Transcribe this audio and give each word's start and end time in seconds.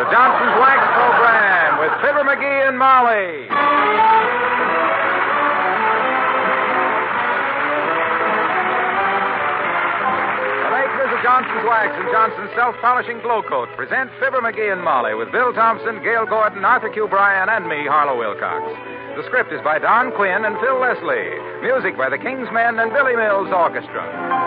The 0.00 0.08
Johnson's 0.08 0.56
Wax 0.56 0.80
Program 0.96 1.78
with 1.78 1.92
Fibber 2.00 2.24
McGee 2.24 2.68
and 2.68 2.78
Molly. 2.78 3.44
The 10.64 10.70
makers 10.72 11.12
of 11.12 11.20
Johnson's 11.20 11.68
Wax 11.68 11.92
and 12.00 12.08
Johnson's 12.08 12.48
Self 12.56 12.80
Polishing 12.80 13.20
Glow 13.20 13.42
Coat 13.44 13.68
present 13.76 14.08
Fibber 14.16 14.40
McGee 14.40 14.72
and 14.72 14.80
Molly 14.80 15.12
with 15.12 15.30
Bill 15.32 15.52
Thompson, 15.52 16.02
Gale 16.02 16.24
Gordon, 16.24 16.64
Arthur 16.64 16.88
Q. 16.88 17.06
Bryan, 17.06 17.50
and 17.52 17.68
me, 17.68 17.84
Harlow 17.84 18.16
Wilcox. 18.16 18.64
The 19.20 19.24
script 19.28 19.52
is 19.52 19.60
by 19.60 19.78
Don 19.78 20.12
Quinn 20.16 20.48
and 20.48 20.56
Phil 20.64 20.80
Leslie. 20.80 21.36
Music 21.60 21.92
by 22.00 22.08
the 22.08 22.16
King's 22.16 22.48
Men 22.56 22.80
and 22.80 22.88
Billy 22.90 23.16
Mills 23.16 23.52
Orchestra. 23.52 24.39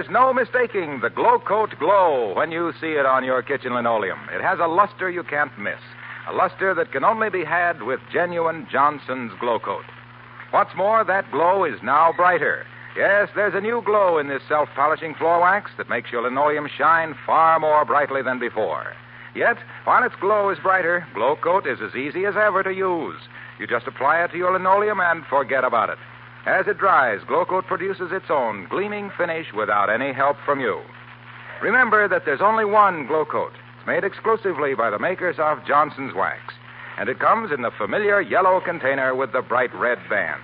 There's 0.00 0.10
no 0.10 0.32
mistaking 0.32 1.00
the 1.00 1.10
Glow 1.10 1.38
Coat 1.38 1.78
glow 1.78 2.32
when 2.34 2.50
you 2.50 2.72
see 2.80 2.92
it 2.92 3.04
on 3.04 3.22
your 3.22 3.42
kitchen 3.42 3.74
linoleum. 3.74 4.18
It 4.34 4.40
has 4.40 4.58
a 4.58 4.66
luster 4.66 5.10
you 5.10 5.22
can't 5.22 5.52
miss, 5.58 5.78
a 6.26 6.32
luster 6.32 6.72
that 6.72 6.90
can 6.90 7.04
only 7.04 7.28
be 7.28 7.44
had 7.44 7.82
with 7.82 8.00
genuine 8.10 8.66
Johnson's 8.72 9.32
Glow 9.38 9.58
Coat. 9.58 9.84
What's 10.52 10.74
more, 10.74 11.04
that 11.04 11.30
glow 11.30 11.64
is 11.64 11.82
now 11.82 12.14
brighter. 12.16 12.64
Yes, 12.96 13.28
there's 13.34 13.52
a 13.54 13.60
new 13.60 13.82
glow 13.84 14.16
in 14.16 14.28
this 14.28 14.40
self 14.48 14.70
polishing 14.74 15.14
floor 15.16 15.38
wax 15.38 15.70
that 15.76 15.90
makes 15.90 16.10
your 16.10 16.22
linoleum 16.22 16.66
shine 16.78 17.14
far 17.26 17.60
more 17.60 17.84
brightly 17.84 18.22
than 18.22 18.38
before. 18.38 18.94
Yet, 19.34 19.58
while 19.84 20.02
its 20.02 20.14
glow 20.18 20.48
is 20.48 20.58
brighter, 20.60 21.06
Glow 21.12 21.36
Coat 21.36 21.66
is 21.66 21.80
as 21.82 21.94
easy 21.94 22.24
as 22.24 22.36
ever 22.36 22.62
to 22.62 22.72
use. 22.72 23.20
You 23.58 23.66
just 23.66 23.86
apply 23.86 24.24
it 24.24 24.30
to 24.30 24.38
your 24.38 24.54
linoleum 24.54 24.98
and 24.98 25.26
forget 25.26 25.62
about 25.62 25.90
it. 25.90 25.98
As 26.46 26.66
it 26.66 26.78
dries, 26.78 27.20
Glow 27.28 27.44
Coat 27.44 27.66
produces 27.66 28.12
its 28.12 28.30
own 28.30 28.66
gleaming 28.70 29.10
finish 29.16 29.52
without 29.54 29.90
any 29.90 30.12
help 30.12 30.36
from 30.44 30.60
you. 30.60 30.80
Remember 31.62 32.08
that 32.08 32.24
there's 32.24 32.40
only 32.40 32.64
one 32.64 33.06
Glow 33.06 33.26
Coat. 33.26 33.52
It's 33.76 33.86
made 33.86 34.04
exclusively 34.04 34.74
by 34.74 34.88
the 34.88 34.98
makers 34.98 35.36
of 35.38 35.64
Johnson's 35.66 36.14
Wax, 36.14 36.40
and 36.98 37.10
it 37.10 37.18
comes 37.18 37.52
in 37.52 37.60
the 37.60 37.70
familiar 37.76 38.22
yellow 38.22 38.60
container 38.60 39.14
with 39.14 39.32
the 39.32 39.42
bright 39.42 39.74
red 39.74 39.98
band. 40.08 40.40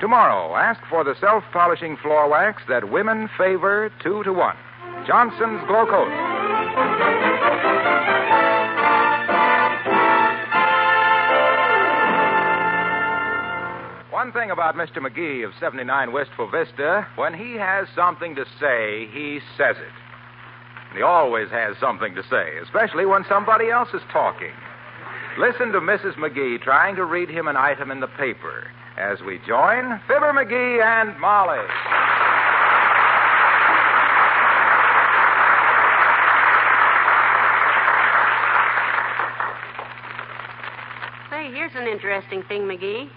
Tomorrow, 0.00 0.54
ask 0.54 0.80
for 0.88 1.02
the 1.02 1.16
self 1.20 1.42
polishing 1.52 1.96
floor 1.96 2.28
wax 2.28 2.62
that 2.68 2.90
women 2.90 3.28
favor 3.36 3.90
two 4.00 4.22
to 4.22 4.32
one. 4.32 4.56
Johnson's 5.06 5.66
Glow 5.66 5.86
Coat. 5.86 7.27
One 14.18 14.32
thing 14.32 14.50
about 14.50 14.74
Mr. 14.74 14.98
McGee 14.98 15.46
of 15.46 15.52
79 15.60 16.12
Wistful 16.12 16.50
Vista, 16.50 17.06
when 17.14 17.32
he 17.32 17.52
has 17.54 17.86
something 17.94 18.34
to 18.34 18.44
say, 18.58 19.06
he 19.12 19.38
says 19.56 19.76
it. 19.76 19.94
And 20.88 20.96
he 20.96 21.04
always 21.04 21.48
has 21.50 21.76
something 21.78 22.16
to 22.16 22.24
say, 22.24 22.58
especially 22.64 23.06
when 23.06 23.24
somebody 23.28 23.70
else 23.70 23.90
is 23.94 24.02
talking. 24.12 24.50
Listen 25.38 25.70
to 25.70 25.78
Mrs. 25.78 26.14
McGee 26.14 26.60
trying 26.60 26.96
to 26.96 27.04
read 27.04 27.30
him 27.30 27.46
an 27.46 27.56
item 27.56 27.92
in 27.92 28.00
the 28.00 28.08
paper 28.08 28.66
as 28.96 29.20
we 29.20 29.38
join 29.46 30.00
Fibber 30.08 30.32
McGee 30.32 30.82
and 30.82 31.16
Molly. 31.20 31.62
Say, 41.30 41.52
here's 41.54 41.76
an 41.76 41.86
interesting 41.86 42.42
thing, 42.48 42.62
McGee. 42.62 43.08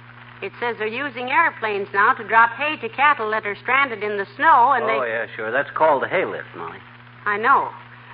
It 0.41 0.51
says 0.59 0.75
they're 0.79 0.87
using 0.87 1.29
airplanes 1.29 1.87
now 1.93 2.13
to 2.13 2.27
drop 2.27 2.51
hay 2.57 2.75
to 2.77 2.89
cattle 2.89 3.29
that 3.29 3.45
are 3.45 3.55
stranded 3.55 4.03
in 4.03 4.17
the 4.17 4.25
snow, 4.35 4.73
and 4.73 4.83
oh, 4.83 4.87
they. 4.87 5.07
yeah, 5.07 5.27
sure. 5.35 5.51
That's 5.51 5.69
called 5.75 6.01
the 6.01 6.07
hay 6.07 6.25
lift, 6.25 6.47
Molly. 6.57 6.79
I 7.25 7.37
know. 7.37 7.69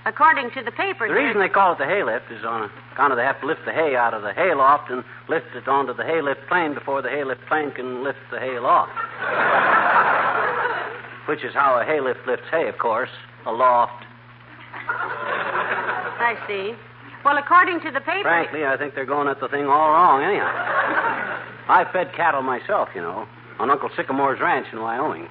According 0.05 0.51
to 0.51 0.63
the 0.63 0.71
paper. 0.71 1.07
The 1.07 1.13
reason 1.13 1.39
they 1.39 1.49
call 1.49 1.73
it 1.73 1.79
the 1.79 1.85
hay 1.85 2.03
lift 2.03 2.31
is 2.31 2.43
on 2.45 2.69
account 2.93 3.11
of 3.11 3.17
they 3.17 3.23
have 3.23 3.39
to 3.41 3.47
lift 3.47 3.61
the 3.65 3.73
hay 3.73 3.95
out 3.95 4.13
of 4.13 4.23
the 4.23 4.33
hay 4.33 4.53
loft 4.53 4.89
and 4.89 5.03
lift 5.27 5.47
it 5.55 5.67
onto 5.67 5.93
the 5.93 6.03
hay 6.03 6.21
lift 6.21 6.41
plane 6.47 6.73
before 6.73 7.01
the 7.01 7.09
hay 7.09 7.23
lift 7.23 7.41
plane 7.47 7.71
can 7.71 8.03
lift 8.03 8.19
the 8.31 8.39
hay 8.39 8.59
loft. 8.59 8.91
Which 11.27 11.43
is 11.43 11.53
how 11.53 11.79
a 11.79 11.83
hay 11.83 11.99
lift 11.99 12.25
lifts 12.25 12.47
hay, 12.51 12.67
of 12.67 12.77
course. 12.77 13.09
A 13.45 13.51
loft. 13.51 14.05
I 14.87 16.35
see. 16.47 16.73
Well, 17.23 17.37
according 17.37 17.81
to 17.81 17.91
the 17.91 17.99
paper. 17.99 18.23
Frankly, 18.23 18.65
I 18.65 18.77
think 18.77 18.95
they're 18.95 19.05
going 19.05 19.27
at 19.27 19.41
the 19.41 19.49
thing 19.49 19.65
all 19.65 19.91
wrong, 19.91 20.23
anyhow. 20.23 20.76
I 21.69 21.83
fed 21.91 22.13
cattle 22.13 22.41
myself, 22.41 22.89
you 22.95 23.01
know, 23.01 23.27
on 23.59 23.69
Uncle 23.69 23.89
Sycamore's 23.95 24.39
ranch 24.39 24.67
in 24.71 24.79
Wyoming. 24.81 25.27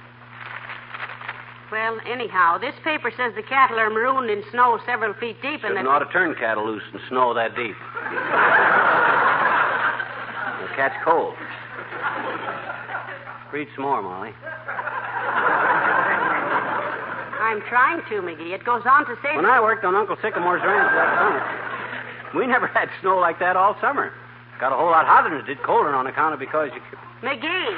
Well, 1.71 1.99
anyhow, 2.07 2.57
this 2.57 2.75
paper 2.83 3.11
says 3.11 3.33
the 3.35 3.43
cattle 3.43 3.77
are 3.79 3.89
marooned 3.89 4.29
in 4.29 4.43
snow 4.51 4.79
several 4.85 5.13
feet 5.15 5.41
deep, 5.41 5.63
and 5.65 5.75
Shouldn't 5.75 5.83
that. 5.83 5.87
ought 5.87 5.99
to 5.99 6.05
turn 6.13 6.33
cattle 6.35 6.65
loose 6.65 6.83
in 6.93 6.99
snow 7.09 7.33
that 7.33 7.55
deep. 7.55 7.75
They'll 10.59 10.75
catch 10.75 10.93
cold. 11.03 11.33
Read 13.51 13.67
some 13.75 13.83
more, 13.83 14.01
Molly. 14.01 14.31
I'm 17.39 17.61
trying 17.67 18.01
to, 18.09 18.21
McGee. 18.21 18.53
It 18.53 18.63
goes 18.63 18.83
on 18.85 19.05
to 19.07 19.15
say. 19.23 19.35
When 19.35 19.45
I 19.45 19.59
worked 19.61 19.83
on 19.83 19.95
Uncle 19.95 20.15
Sycamore's 20.21 20.61
ranch 20.63 20.91
last 20.95 21.17
summer, 21.19 21.41
we 22.39 22.45
never 22.47 22.67
had 22.67 22.89
snow 23.01 23.17
like 23.17 23.39
that 23.39 23.55
all 23.55 23.75
summer. 23.81 24.13
Got 24.59 24.71
a 24.71 24.75
whole 24.75 24.89
lot 24.89 25.05
hotter 25.05 25.29
than 25.29 25.39
it 25.39 25.45
did 25.45 25.61
colder 25.63 25.93
on 25.93 26.07
account 26.07 26.33
of 26.33 26.39
because 26.39 26.71
you. 26.73 26.81
McGee! 27.21 27.77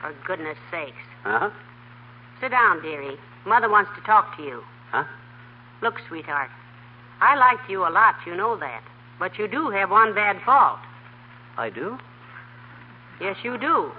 For 0.00 0.14
goodness 0.26 0.58
sakes. 0.70 0.96
Huh? 1.22 1.50
Sit 2.40 2.50
down, 2.50 2.82
dearie. 2.82 3.16
Mother 3.44 3.70
wants 3.70 3.90
to 3.96 4.02
talk 4.02 4.36
to 4.36 4.42
you. 4.42 4.62
Huh? 4.90 5.04
Look, 5.82 5.94
sweetheart, 6.08 6.50
I 7.20 7.36
liked 7.36 7.70
you 7.70 7.86
a 7.86 7.90
lot, 7.90 8.16
you 8.26 8.34
know 8.34 8.56
that. 8.56 8.82
But 9.18 9.38
you 9.38 9.48
do 9.48 9.70
have 9.70 9.90
one 9.90 10.14
bad 10.14 10.40
fault. 10.44 10.78
I 11.56 11.70
do? 11.70 11.98
Yes, 13.20 13.36
you 13.42 13.56
do. 13.56 13.92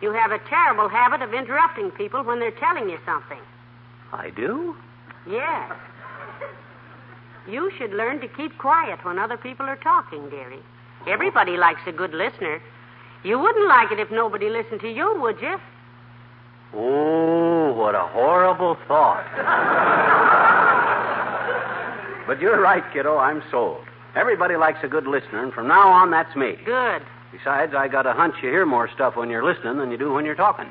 You 0.00 0.12
have 0.12 0.30
a 0.30 0.38
terrible 0.48 0.88
habit 0.88 1.22
of 1.22 1.32
interrupting 1.32 1.90
people 1.92 2.22
when 2.22 2.38
they're 2.38 2.50
telling 2.52 2.88
you 2.88 2.98
something. 3.04 3.40
I 4.12 4.30
do? 4.30 4.76
Yes. 5.26 5.72
You 7.48 7.72
should 7.76 7.92
learn 7.92 8.20
to 8.20 8.28
keep 8.28 8.56
quiet 8.58 9.04
when 9.04 9.18
other 9.18 9.36
people 9.36 9.66
are 9.66 9.76
talking, 9.76 10.28
dearie. 10.28 10.62
Everybody 11.08 11.56
likes 11.56 11.80
a 11.86 11.92
good 11.92 12.14
listener. 12.14 12.60
You 13.24 13.38
wouldn't 13.38 13.68
like 13.68 13.92
it 13.92 13.98
if 14.00 14.10
nobody 14.10 14.48
listened 14.50 14.80
to 14.80 14.88
you, 14.90 15.14
would 15.20 15.40
you? 15.40 15.56
Oh, 16.74 17.72
what 17.74 17.94
a 17.94 18.06
horrible 18.08 18.76
thought. 18.88 19.26
but 22.26 22.40
you're 22.40 22.60
right, 22.60 22.82
kiddo. 22.92 23.18
I'm 23.18 23.42
sold. 23.50 23.84
Everybody 24.16 24.56
likes 24.56 24.78
a 24.82 24.88
good 24.88 25.06
listener, 25.06 25.42
and 25.42 25.52
from 25.52 25.68
now 25.68 25.88
on, 25.88 26.10
that's 26.10 26.34
me. 26.36 26.56
Good. 26.64 27.02
Besides, 27.32 27.72
I 27.74 27.88
got 27.88 28.06
a 28.06 28.12
hunch 28.12 28.34
you 28.42 28.50
hear 28.50 28.66
more 28.66 28.88
stuff 28.94 29.16
when 29.16 29.30
you're 29.30 29.44
listening 29.44 29.78
than 29.78 29.90
you 29.90 29.96
do 29.98 30.12
when 30.12 30.24
you're 30.24 30.34
talking. 30.34 30.66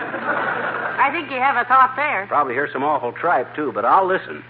I 0.00 1.10
think 1.12 1.30
you 1.30 1.36
have 1.36 1.56
a 1.56 1.64
thought 1.68 1.94
there. 1.96 2.26
Probably 2.28 2.54
hear 2.54 2.68
some 2.72 2.82
awful 2.82 3.12
tripe, 3.12 3.54
too, 3.54 3.72
but 3.74 3.84
I'll 3.84 4.06
listen. 4.06 4.42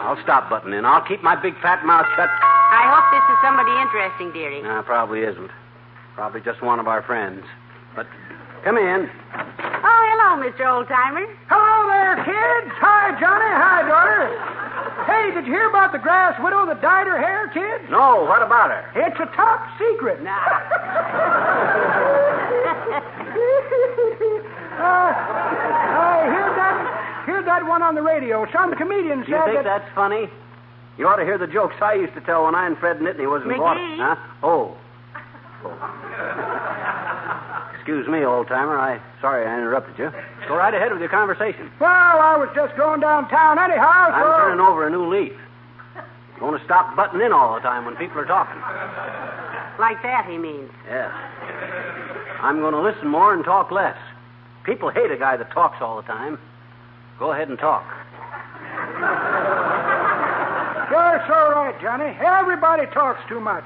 I'll 0.00 0.20
stop 0.22 0.50
butting 0.50 0.72
in. 0.72 0.84
I'll 0.84 1.06
keep 1.06 1.22
my 1.22 1.40
big 1.40 1.54
fat 1.60 1.84
mouth 1.84 2.06
shut. 2.16 2.30
I 3.12 3.20
hope 3.20 3.28
this 3.28 3.36
is 3.36 3.40
somebody 3.44 3.76
interesting, 3.76 4.32
dearie. 4.32 4.62
No, 4.62 4.82
probably 4.82 5.20
isn't. 5.20 5.50
Probably 6.14 6.40
just 6.40 6.62
one 6.62 6.80
of 6.80 6.88
our 6.88 7.02
friends. 7.02 7.44
But 7.94 8.06
come 8.64 8.78
in. 8.78 9.04
Oh, 9.36 10.00
hello, 10.08 10.40
Mr. 10.40 10.64
Oldtimer. 10.64 11.28
Hello 11.52 11.88
there, 11.92 12.16
kids. 12.24 12.72
Hi, 12.80 13.12
Johnny. 13.20 13.52
Hi, 13.52 13.84
daughter. 13.84 14.32
Hey, 15.04 15.34
did 15.36 15.44
you 15.44 15.52
hear 15.52 15.68
about 15.68 15.92
the 15.92 15.98
grass 15.98 16.40
widow 16.42 16.64
that 16.64 16.80
dyed 16.80 17.06
her 17.06 17.20
hair, 17.20 17.52
kids? 17.52 17.84
No, 17.90 18.24
what 18.24 18.40
about 18.40 18.70
her? 18.70 18.80
It's 18.96 19.20
a 19.20 19.28
top 19.36 19.60
secret. 19.76 20.22
Now. 20.24 20.32
uh, 24.80 25.12
I 26.00 26.32
heard 26.32 26.56
that, 26.56 26.76
heard 27.28 27.44
that 27.44 27.66
one 27.68 27.82
on 27.82 27.94
the 27.94 28.02
radio. 28.02 28.46
Some 28.56 28.74
comedian 28.76 29.24
Do 29.24 29.32
you 29.32 29.44
think 29.44 29.60
that. 29.60 29.64
that's 29.64 29.94
funny? 29.94 30.32
You 30.98 31.08
ought 31.08 31.16
to 31.16 31.24
hear 31.24 31.38
the 31.38 31.46
jokes 31.46 31.76
I 31.80 31.94
used 31.94 32.12
to 32.14 32.20
tell 32.20 32.44
when 32.44 32.54
I 32.54 32.66
and 32.66 32.76
Fred 32.78 32.98
Nittany 32.98 33.28
was 33.28 33.42
in 33.42 33.48
McGee? 33.48 33.58
Boston. 33.58 33.98
Huh? 33.98 34.16
Oh. 34.42 34.76
Excuse 37.74 38.06
me, 38.06 38.24
old 38.24 38.46
timer. 38.46 38.78
I 38.78 39.00
sorry 39.20 39.44
I 39.46 39.58
interrupted 39.58 39.98
you. 39.98 40.12
Go 40.46 40.54
right 40.56 40.72
ahead 40.74 40.92
with 40.92 41.00
your 41.00 41.08
conversation. 41.08 41.70
Well, 41.80 41.90
I 41.90 42.36
was 42.36 42.48
just 42.54 42.76
going 42.76 43.00
downtown 43.00 43.58
anyhow, 43.58 44.08
so. 44.10 44.14
I'm 44.14 44.40
turning 44.40 44.60
over 44.60 44.86
a 44.86 44.90
new 44.90 45.06
leaf. 45.08 45.32
Going 46.38 46.58
to 46.58 46.64
stop 46.64 46.94
butting 46.96 47.20
in 47.20 47.32
all 47.32 47.54
the 47.54 47.60
time 47.60 47.84
when 47.84 47.94
people 47.96 48.18
are 48.18 48.24
talking. 48.26 48.60
Like 49.78 50.02
that, 50.02 50.26
he 50.28 50.38
means. 50.38 50.70
Yeah. 50.88 51.10
I'm 52.40 52.58
going 52.58 52.74
to 52.74 52.80
listen 52.82 53.08
more 53.08 53.32
and 53.32 53.44
talk 53.44 53.70
less. 53.70 53.96
People 54.64 54.90
hate 54.90 55.10
a 55.10 55.16
guy 55.16 55.36
that 55.36 55.50
talks 55.52 55.80
all 55.80 55.96
the 55.96 56.02
time. 56.02 56.38
Go 57.18 57.32
ahead 57.32 57.48
and 57.48 57.58
talk. 57.58 57.84
You're 60.92 61.24
so 61.26 61.50
right, 61.56 61.72
Johnny. 61.80 62.12
Everybody 62.20 62.84
talks 62.92 63.26
too 63.26 63.40
much. 63.40 63.64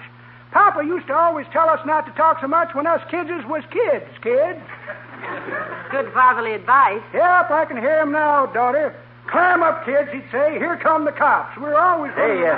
Papa 0.52 0.84
used 0.84 1.08
to 1.08 1.12
always 1.12 1.44
tell 1.52 1.69
us 1.69 1.81
not 1.84 2.06
to 2.06 2.12
talk 2.12 2.40
so 2.40 2.46
much 2.46 2.73
when 2.73 2.87
us 2.87 3.02
kids 3.11 3.28
was 3.50 3.64
kids, 3.75 4.06
kids. 4.23 4.62
Good 5.90 6.12
fatherly 6.14 6.55
advice. 6.55 7.02
Yep, 7.12 7.50
I 7.50 7.64
can 7.67 7.78
hear 7.78 7.99
him 8.02 8.12
now, 8.12 8.46
daughter. 8.46 8.94
Climb 9.26 9.64
up, 9.64 9.84
kids, 9.84 10.08
he'd 10.12 10.23
say. 10.31 10.55
Here 10.55 10.76
come 10.76 11.05
the 11.05 11.11
cops. 11.11 11.58
We're 11.58 11.75
always. 11.75 12.12
Hey, 12.14 12.46
uh, 12.46 12.55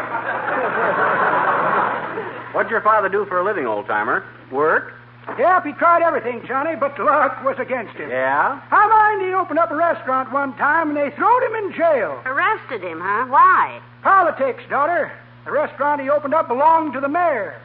what'd 2.52 2.70
your 2.70 2.82
father 2.82 3.08
do 3.08 3.24
for 3.24 3.38
a 3.38 3.44
living, 3.44 3.64
old 3.64 3.86
timer? 3.86 4.22
Work? 4.52 4.92
Yep, 5.38 5.64
he 5.64 5.72
tried 5.72 6.02
everything, 6.02 6.44
Johnny, 6.46 6.76
but 6.76 6.98
luck 7.00 7.42
was 7.42 7.56
against 7.58 7.96
him. 7.96 8.10
Yeah? 8.10 8.60
I 8.70 8.86
mind 8.86 9.26
he 9.26 9.32
opened 9.32 9.60
up 9.60 9.70
a 9.70 9.76
restaurant 9.76 10.30
one 10.30 10.54
time 10.56 10.88
and 10.88 10.96
they 10.96 11.08
throwed 11.16 11.42
him 11.42 11.54
in 11.54 11.72
jail. 11.72 12.20
Arrested 12.26 12.82
him, 12.82 13.00
huh? 13.00 13.24
Why? 13.28 13.80
Politics, 14.02 14.62
daughter. 14.70 15.12
The 15.44 15.52
restaurant 15.52 16.00
he 16.00 16.10
opened 16.10 16.34
up 16.34 16.48
belonged 16.48 16.92
to 16.94 17.00
the 17.00 17.08
mayor. 17.08 17.60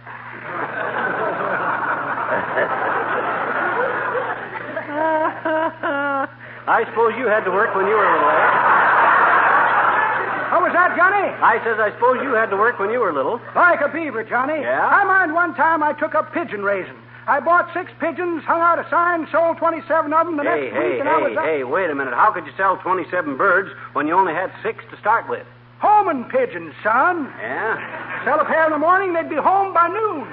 I 6.66 6.86
suppose 6.90 7.14
you 7.18 7.28
had 7.28 7.44
to 7.46 7.52
work 7.52 7.76
when 7.76 7.86
you 7.88 7.96
were 7.96 8.08
little, 8.08 8.30
eh? 8.30 8.52
What 10.54 10.62
was 10.70 10.74
that, 10.74 10.96
Johnny? 10.96 11.28
I 11.42 11.60
says 11.66 11.80
I 11.82 11.92
suppose 11.98 12.22
you 12.24 12.34
had 12.34 12.50
to 12.52 12.58
work 12.58 12.80
when 12.80 12.90
you 12.92 13.00
were 13.00 13.12
little. 13.12 13.42
Like 13.56 13.82
a 13.82 13.90
beaver, 13.90 14.24
Johnny. 14.24 14.62
Yeah? 14.62 14.86
I 14.86 15.04
mind 15.04 15.34
one 15.34 15.56
time 15.56 15.84
I 15.84 15.94
took 15.94 16.16
up 16.16 16.32
pigeon 16.32 16.64
raising. 16.64 16.96
I 17.26 17.40
bought 17.40 17.74
six 17.74 17.92
pigeons, 18.00 18.44
hung 18.44 18.60
out 18.62 18.80
a 18.80 18.88
sign, 18.90 19.28
sold 19.32 19.58
27 19.58 20.14
of 20.14 20.26
them 20.28 20.36
the 20.38 20.44
Hey, 20.44 20.70
next 20.70 20.76
hey, 20.76 20.90
week, 20.92 21.00
and 21.00 21.10
I 21.10 21.18
hey, 21.20 21.24
was 21.24 21.38
up. 21.38 21.44
hey, 21.46 21.64
wait 21.64 21.90
a 21.90 21.96
minute. 21.96 22.14
How 22.14 22.32
could 22.32 22.46
you 22.46 22.52
sell 22.58 22.78
27 22.78 23.38
birds 23.38 23.70
when 23.94 24.08
you 24.08 24.14
only 24.14 24.34
had 24.34 24.52
six 24.62 24.84
to 24.92 24.98
start 25.00 25.28
with? 25.30 25.46
Homing 25.84 26.24
pigeons, 26.32 26.72
son. 26.80 27.28
Yeah? 27.44 28.24
Sell 28.24 28.40
a 28.40 28.46
pair 28.46 28.64
in 28.64 28.72
the 28.72 28.80
morning, 28.80 29.12
they'd 29.12 29.28
be 29.28 29.36
home 29.36 29.76
by 29.76 29.92
noon. 29.92 30.24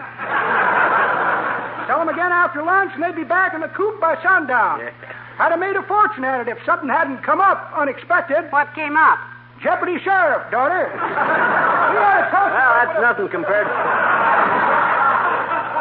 Sell 1.91 1.99
them 1.99 2.09
again 2.09 2.31
after 2.31 2.63
lunch, 2.63 2.95
and 2.95 3.03
they'd 3.03 3.19
be 3.19 3.27
back 3.27 3.53
in 3.53 3.61
the 3.61 3.67
coop 3.75 3.99
by 4.01 4.15
sundown. 4.23 4.79
Yeah. 4.79 4.95
I'd 5.43 5.51
have 5.51 5.59
made 5.59 5.75
a 5.75 5.83
fortune 5.83 6.23
at 6.23 6.47
it 6.47 6.49
if 6.49 6.63
something 6.65 6.89
hadn't 6.89 7.25
come 7.27 7.41
up 7.41 7.73
unexpected. 7.75 8.47
What 8.51 8.73
came 8.77 8.97
up? 8.97 9.19
Jeopardy 9.61 9.99
Sheriff, 9.99 10.49
daughter. 10.53 10.87
We 10.87 11.99
ought 11.99 12.23
to 12.23 12.31
toast 12.31 12.55
Well, 12.55 12.73
that's 12.79 13.03
nothing 13.03 13.29
compared 13.29 13.67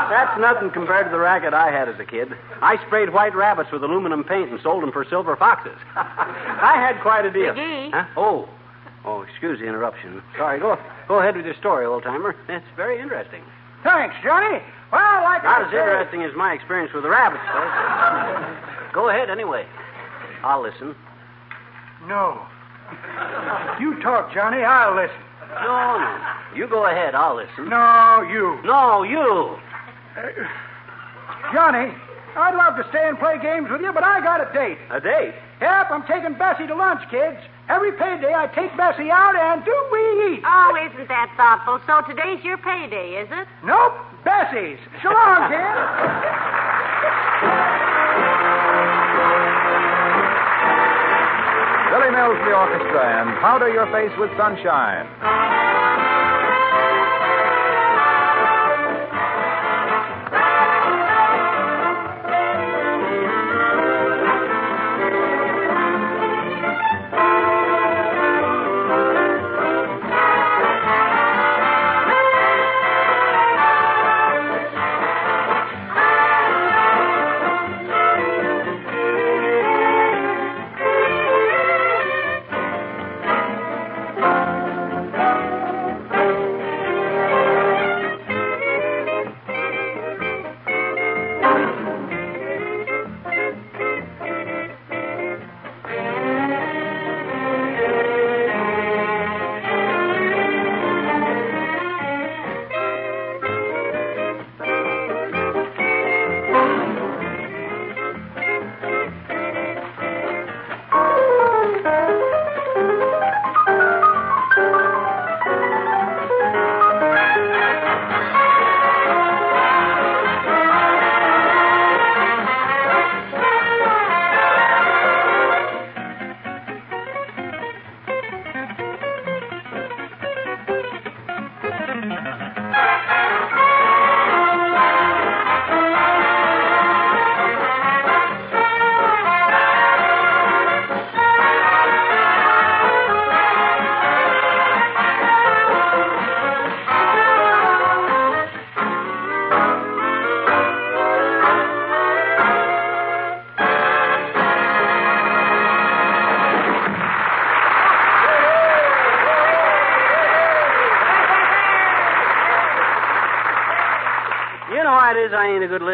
That's 0.09 0.33
nothing 0.41 0.71
compared 0.71 1.05
to 1.05 1.11
the 1.11 1.19
racket 1.21 1.53
I 1.53 1.69
had 1.69 1.87
as 1.87 1.99
a 1.99 2.05
kid. 2.05 2.33
I 2.63 2.81
sprayed 2.87 3.13
white 3.13 3.35
rabbits 3.35 3.71
with 3.71 3.83
aluminum 3.83 4.23
paint 4.23 4.49
and 4.49 4.59
sold 4.61 4.81
them 4.81 4.91
for 4.91 5.05
silver 5.05 5.35
foxes. 5.35 5.77
I 5.95 6.73
had 6.81 6.99
quite 7.01 7.25
a 7.25 7.31
deal. 7.31 7.53
McGee. 7.53 7.91
Huh? 7.93 8.05
Oh. 8.17 8.49
Oh, 9.09 9.23
excuse 9.23 9.57
the 9.57 9.65
interruption. 9.65 10.21
Sorry. 10.37 10.59
Go 10.59 10.77
go 11.07 11.17
ahead 11.17 11.35
with 11.35 11.43
your 11.43 11.55
story, 11.55 11.83
old 11.83 12.03
timer. 12.03 12.35
It's 12.47 12.65
very 12.75 13.01
interesting. 13.01 13.41
Thanks, 13.83 14.15
Johnny. 14.23 14.61
Well, 14.91 15.23
like 15.23 15.43
Not 15.43 15.61
I 15.61 15.65
as 15.65 15.71
said... 15.71 15.81
interesting 15.81 16.21
as 16.21 16.35
my 16.35 16.53
experience 16.53 16.93
with 16.93 17.01
the 17.01 17.09
rabbits, 17.09 17.41
though. 17.51 18.91
go 19.01 19.09
ahead 19.09 19.31
anyway. 19.31 19.65
I'll 20.43 20.61
listen. 20.61 20.95
No. 22.05 22.45
You 23.79 23.99
talk, 24.03 24.31
Johnny. 24.31 24.61
I'll 24.61 24.95
listen. 24.95 25.17
No, 25.57 25.97
no. 25.97 26.55
You 26.55 26.67
go 26.67 26.85
ahead. 26.85 27.15
I'll 27.15 27.35
listen. 27.35 27.67
No, 27.67 28.21
you. 28.29 28.61
No, 28.63 29.01
you. 29.01 29.57
Johnny, 31.51 31.95
I'd 32.35 32.55
love 32.55 32.77
to 32.77 32.85
stay 32.89 33.09
and 33.09 33.17
play 33.17 33.39
games 33.41 33.69
with 33.71 33.81
you, 33.81 33.91
but 33.91 34.03
I 34.03 34.21
got 34.21 34.39
a 34.39 34.53
date. 34.53 34.77
A 34.91 35.01
date. 35.01 35.33
Yep, 35.61 35.91
I'm 35.91 36.03
taking 36.07 36.33
Bessie 36.39 36.67
to 36.67 36.75
lunch, 36.75 37.01
kids. 37.11 37.37
Every 37.67 37.91
payday, 37.91 38.31
I 38.33 38.47
take 38.55 38.71
Bessie 38.77 39.11
out, 39.11 39.35
and 39.35 39.63
do 39.65 39.75
we 39.91 39.99
eat? 40.31 40.41
Oh, 40.45 40.71
isn't 40.87 41.07
that 41.09 41.29
thoughtful? 41.35 41.83
So 41.85 42.01
today's 42.07 42.43
your 42.43 42.57
payday, 42.57 43.19
is 43.19 43.27
it? 43.29 43.47
Nope, 43.63 43.93
Bessie's. 44.23 44.79
So 45.03 45.11
long, 45.11 45.51
kids. 45.51 45.83
Billy 51.91 52.11
Mills, 52.15 52.39
the 52.47 52.55
orchestra, 52.55 53.03
and 53.19 53.37
Powder 53.43 53.67
Your 53.67 53.85
Face 53.91 54.15
with 54.17 54.31
Sunshine. 54.37 55.58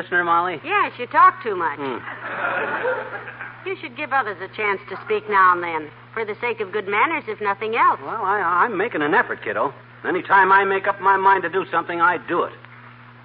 Listener, 0.05 0.23
Molly. 0.23 0.61
Yes, 0.63 0.93
you 0.99 1.07
talk 1.07 1.41
too 1.41 1.55
much. 1.55 1.79
Hmm. 1.79 3.67
You 3.67 3.75
should 3.81 3.97
give 3.97 4.13
others 4.13 4.37
a 4.39 4.55
chance 4.55 4.79
to 4.89 4.97
speak 5.03 5.27
now 5.29 5.53
and 5.53 5.63
then, 5.63 5.89
for 6.13 6.23
the 6.23 6.35
sake 6.39 6.59
of 6.59 6.71
good 6.71 6.87
manners, 6.87 7.23
if 7.27 7.41
nothing 7.41 7.75
else. 7.75 7.99
Well, 8.03 8.21
I, 8.23 8.65
I'm 8.65 8.77
making 8.77 9.01
an 9.01 9.15
effort, 9.15 9.43
kiddo. 9.43 9.73
Any 10.07 10.21
time 10.21 10.51
I 10.51 10.63
make 10.63 10.85
up 10.85 11.01
my 11.01 11.17
mind 11.17 11.41
to 11.43 11.49
do 11.49 11.65
something, 11.71 11.99
I 12.01 12.17
do 12.27 12.43
it. 12.43 12.53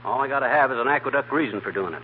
All 0.06 0.22
I 0.22 0.28
got 0.28 0.40
to 0.40 0.48
have 0.48 0.72
is 0.72 0.78
an 0.78 0.88
aqueduct 0.88 1.30
reason 1.30 1.60
for 1.60 1.70
doing 1.70 1.92
it. 1.92 2.02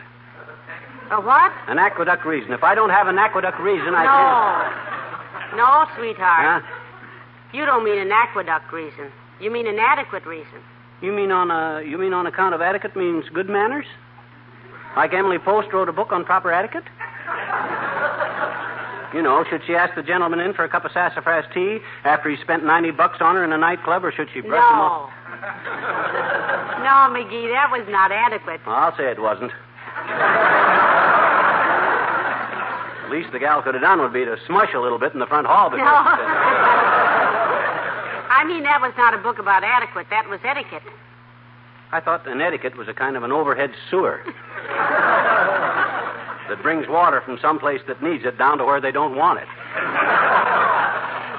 A 1.11 1.21
what? 1.21 1.53
An 1.69 1.79
aqueduct 1.79 2.27
reason. 2.27 2.53
If 2.53 2.63
I 2.63 2.75
don't 2.75 2.91
have 2.91 3.09
an 3.09 3.17
aqueduct 3.17 3.59
reason, 3.59 3.95
I 3.95 4.05
No. 5.53 5.57
No, 5.57 5.87
sweetheart. 5.97 6.63
Huh? 6.63 7.57
You 7.57 7.65
don't 7.65 7.85
mean 7.85 7.99
an 7.99 8.13
aqueduct 8.13 8.71
reason. 8.73 9.11
You 9.41 9.51
mean 9.51 9.67
an 9.67 9.79
adequate 9.79 10.27
reason. 10.27 10.61
You 11.01 11.13
mean 11.13 11.31
on 11.31 11.51
a 11.51 11.83
you 11.83 11.97
mean 11.97 12.13
on 12.13 12.27
account 12.27 12.55
of 12.55 12.61
adequate 12.61 12.97
means 12.97 13.25
good 13.33 13.49
manners? 13.49 13.87
Like 14.97 15.13
Emily 15.13 15.39
Post 15.39 15.73
wrote 15.73 15.89
a 15.89 15.93
book 15.93 16.11
on 16.11 16.25
proper 16.25 16.51
etiquette? 16.51 16.85
You 19.15 19.23
know, 19.23 19.45
should 19.49 19.63
she 19.67 19.75
ask 19.75 19.95
the 19.95 20.03
gentleman 20.03 20.41
in 20.41 20.53
for 20.53 20.65
a 20.65 20.69
cup 20.69 20.85
of 20.85 20.93
sassafras 20.93 21.45
tea 21.55 21.79
after 22.05 22.29
he 22.29 22.37
spent 22.43 22.65
ninety 22.65 22.91
bucks 22.91 23.19
on 23.21 23.37
her 23.37 23.45
in 23.45 23.53
a 23.53 23.59
nightclub, 23.59 24.05
or 24.05 24.13
should 24.13 24.29
she 24.33 24.41
brush 24.41 24.59
him 24.59 24.79
off? 24.81 25.11
No. 26.81 26.85
no, 26.85 27.15
McGee, 27.15 27.49
that 27.53 27.69
was 27.71 27.87
not 27.89 28.11
adequate. 28.11 28.61
I'll 28.67 28.97
say 28.97 29.11
it 29.11 29.21
wasn't. 29.21 29.53
The 33.05 33.13
least 33.15 33.33
the 33.33 33.39
gal 33.39 33.63
could 33.63 33.75
have 33.75 33.83
done 33.83 34.01
would 34.01 34.13
be 34.13 34.25
to 34.25 34.37
smush 34.47 34.75
a 34.75 34.81
little 34.81 34.99
bit 34.99 35.13
in 35.15 35.21
the 35.21 35.27
front 35.27 35.47
hall. 35.47 35.71
No. 35.71 35.77
I 38.29 38.45
mean, 38.47 38.65
that 38.65 38.81
was 38.81 38.93
not 38.99 39.15
a 39.15 39.19
book 39.19 39.39
about 39.39 39.63
adequate. 39.63 40.09
That 40.11 40.29
was 40.29 40.41
etiquette. 40.45 40.83
I 41.93 42.01
thought 42.01 42.27
an 42.27 42.41
etiquette 42.41 42.77
was 42.77 42.89
a 42.89 42.95
kind 42.95 43.17
of 43.17 43.23
an 43.23 43.31
overhead 43.31 43.71
sewer 43.89 44.21
that 46.49 46.59
brings 46.63 46.87
water 46.89 47.21
from 47.23 47.39
some 47.41 47.59
place 47.59 47.81
that 47.89 48.03
needs 48.03 48.25
it 48.25 48.39
down 48.39 48.59
to 48.59 48.65
where 48.65 48.81
they 48.81 48.93
don't 48.93 49.17
want 49.17 49.41
it. 49.41 49.49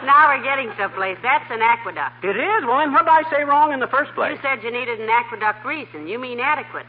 Now 0.05 0.31
we're 0.31 0.43
getting 0.43 0.71
someplace. 0.79 1.17
That's 1.21 1.49
an 1.51 1.61
aqueduct. 1.61 2.23
It 2.23 2.37
is? 2.37 2.63
Well, 2.63 2.79
then 2.79 2.93
what 2.93 3.03
did 3.03 3.11
I 3.11 3.23
say 3.29 3.43
wrong 3.43 3.73
in 3.73 3.79
the 3.79 3.87
first 3.87 4.13
place? 4.15 4.31
You 4.35 4.39
said 4.41 4.63
you 4.63 4.71
needed 4.71 4.99
an 5.01 5.09
aqueduct 5.09 5.65
reason. 5.65 6.07
You 6.07 6.19
mean 6.19 6.39
adequate. 6.39 6.85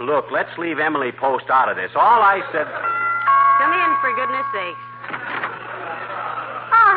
Look, 0.00 0.26
let's 0.30 0.50
leave 0.58 0.78
Emily 0.78 1.12
Post 1.12 1.46
out 1.48 1.68
of 1.68 1.76
this. 1.76 1.90
All 1.94 2.20
I 2.22 2.42
said. 2.52 2.66
Come 3.58 3.72
in, 3.72 3.90
for 4.02 4.12
goodness 4.14 4.46
sakes. 4.52 5.35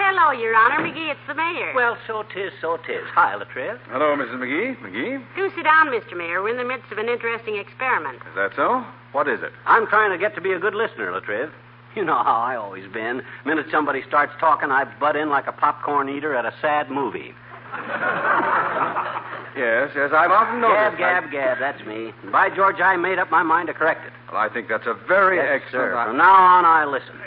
Hello, 0.10 0.32
Your 0.32 0.56
Honor. 0.56 0.82
McGee, 0.90 1.12
it's 1.12 1.20
the 1.28 1.36
mayor. 1.36 1.72
Well, 1.76 1.96
so 2.08 2.24
tis, 2.34 2.52
so 2.60 2.78
tis. 2.78 3.06
Hi, 3.14 3.36
La 3.36 3.44
Triv. 3.46 3.78
Hello, 3.92 4.16
Mrs. 4.18 4.42
McGee. 4.42 4.76
McGee? 4.82 5.24
Do 5.36 5.52
sit 5.56 5.64
down, 5.64 5.86
Mr. 5.88 6.18
Mayor. 6.18 6.42
We're 6.42 6.50
in 6.50 6.58
the 6.58 6.64
midst 6.66 6.92
of 6.92 6.98
an 6.98 7.08
interesting 7.08 7.58
experiment. 7.58 8.18
Is 8.18 8.34
that 8.36 8.52
so? 8.56 8.84
What 9.12 9.28
is 9.28 9.44
it? 9.44 9.52
I'm 9.68 9.86
trying 9.86 10.10
to 10.12 10.18
get 10.18 10.34
to 10.34 10.42
be 10.42 10.52
a 10.52 10.58
good 10.58 10.74
listener, 10.74 11.12
La 11.12 11.20
Triv. 11.20 11.52
You 11.96 12.04
know 12.06 12.24
how 12.24 12.38
I 12.42 12.56
always 12.56 12.92
been. 12.92 13.22
Minute 13.46 13.68
somebody 13.70 14.02
starts 14.08 14.34
talking, 14.40 14.72
I 14.72 14.86
butt 15.00 15.16
in 15.16 15.30
like 15.30 15.46
a 15.46 15.52
popcorn 15.52 16.10
eater 16.10 16.34
at 16.34 16.44
a 16.46 16.54
sad 16.60 16.90
movie. 16.90 17.34
Yes, 19.58 19.90
yes, 19.96 20.12
I've 20.14 20.32
often 20.32 20.62
noticed. 20.62 20.98
Gab, 21.00 21.24
gab, 21.24 21.32
gab. 21.32 21.60
That's 21.60 21.84
me. 21.86 22.14
And 22.24 22.32
by 22.32 22.50
George, 22.56 22.80
I 22.80 22.96
made 22.96 23.20
up 23.20 23.30
my 23.30 23.44
mind 23.44 23.68
to 23.68 23.74
correct 23.74 24.06
it. 24.06 24.14
Well, 24.32 24.40
I 24.40 24.48
think 24.48 24.70
that's 24.70 24.86
a 24.86 24.94
very 25.08 25.36
Yes, 25.36 25.64
excellent. 25.66 25.92
sir. 25.92 26.04
From 26.06 26.16
now 26.18 26.32
on, 26.32 26.64
I 26.66 26.86
listen. 26.86 27.18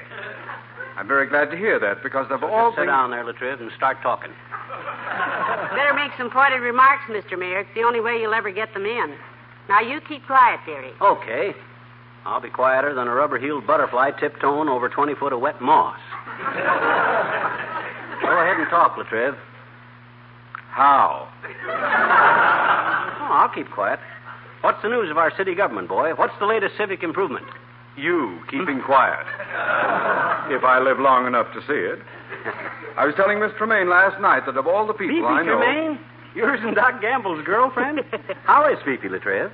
I'm 1.03 1.09
very 1.09 1.27
glad 1.27 1.51
to 1.51 1.57
hear 1.57 1.81
that 1.81 2.01
because 2.05 2.31
of 2.31 2.39
So 2.43 2.47
all 2.47 2.71
just 2.71 2.77
sit 2.77 2.83
things. 2.83 2.91
down 2.95 3.11
there, 3.11 3.25
La 3.25 3.33
Triv, 3.33 3.61
and 3.61 3.73
start 3.77 3.97
talking. 4.05 4.31
Better 5.75 5.95
make 5.95 6.13
some 6.17 6.31
pointed 6.31 6.61
remarks, 6.63 7.03
Mr. 7.11 7.37
Mayor. 7.37 7.59
It's 7.67 7.75
the 7.75 7.83
only 7.83 7.99
way 7.99 8.21
you'll 8.21 8.35
ever 8.35 8.53
get 8.53 8.73
them 8.73 8.87
in. 8.87 9.17
Now, 9.69 9.81
you 9.81 10.01
keep 10.09 10.25
quiet, 10.29 10.61
dearie. 10.65 10.93
Okay. 11.03 11.55
I'll 12.25 12.41
be 12.41 12.51
quieter 12.51 12.95
than 12.95 13.09
a 13.09 13.15
rubber-heeled 13.15 13.67
butterfly 13.67 14.13
tiptoeing 14.21 14.69
over 14.69 14.89
20 14.89 15.17
foot 15.17 15.33
of 15.33 15.41
wet 15.41 15.61
moss. 15.61 15.99
Go 18.23 18.39
ahead 18.39 18.61
and 18.61 18.71
talk, 18.71 18.97
La 18.97 19.03
Triv. 19.03 19.35
How? 20.71 21.27
Oh, 21.67 23.29
I'll 23.43 23.49
keep 23.53 23.69
quiet. 23.73 23.99
What's 24.61 24.81
the 24.83 24.89
news 24.89 25.11
of 25.11 25.19
our 25.19 25.33
city 25.37 25.57
government, 25.57 25.89
boy? 25.89 26.13
What's 26.15 26.39
the 26.39 26.47
latest 26.47 26.77
civic 26.79 27.03
improvement? 27.03 27.47
You 27.97 28.39
keeping 28.49 28.81
quiet. 28.83 29.27
if 30.51 30.65
I 30.65 30.79
live 30.81 30.99
long 30.99 31.27
enough 31.27 31.53
to 31.55 31.61
see 31.63 31.73
it. 31.79 31.99
I 32.97 33.07
was 33.07 33.15
telling 33.15 33.41
Miss 33.41 33.53
Tremaine 33.59 33.89
last 33.89 34.21
night 34.21 34.47
that 34.47 34.57
of 34.57 34.67
all 34.67 34.87
the 34.87 34.93
people 34.95 35.27
I 35.27 35.39
Fifi 35.41 35.47
know. 35.49 35.59
Tremaine? 35.59 35.99
Yours 36.35 36.61
and 36.63 36.75
Doc 36.75 37.01
Gamble's 37.01 37.45
girlfriend? 37.45 38.01
How 38.45 38.67
is 38.71 38.79
Fifi, 38.85 39.09
La 39.09 39.19
Triv? 39.19 39.51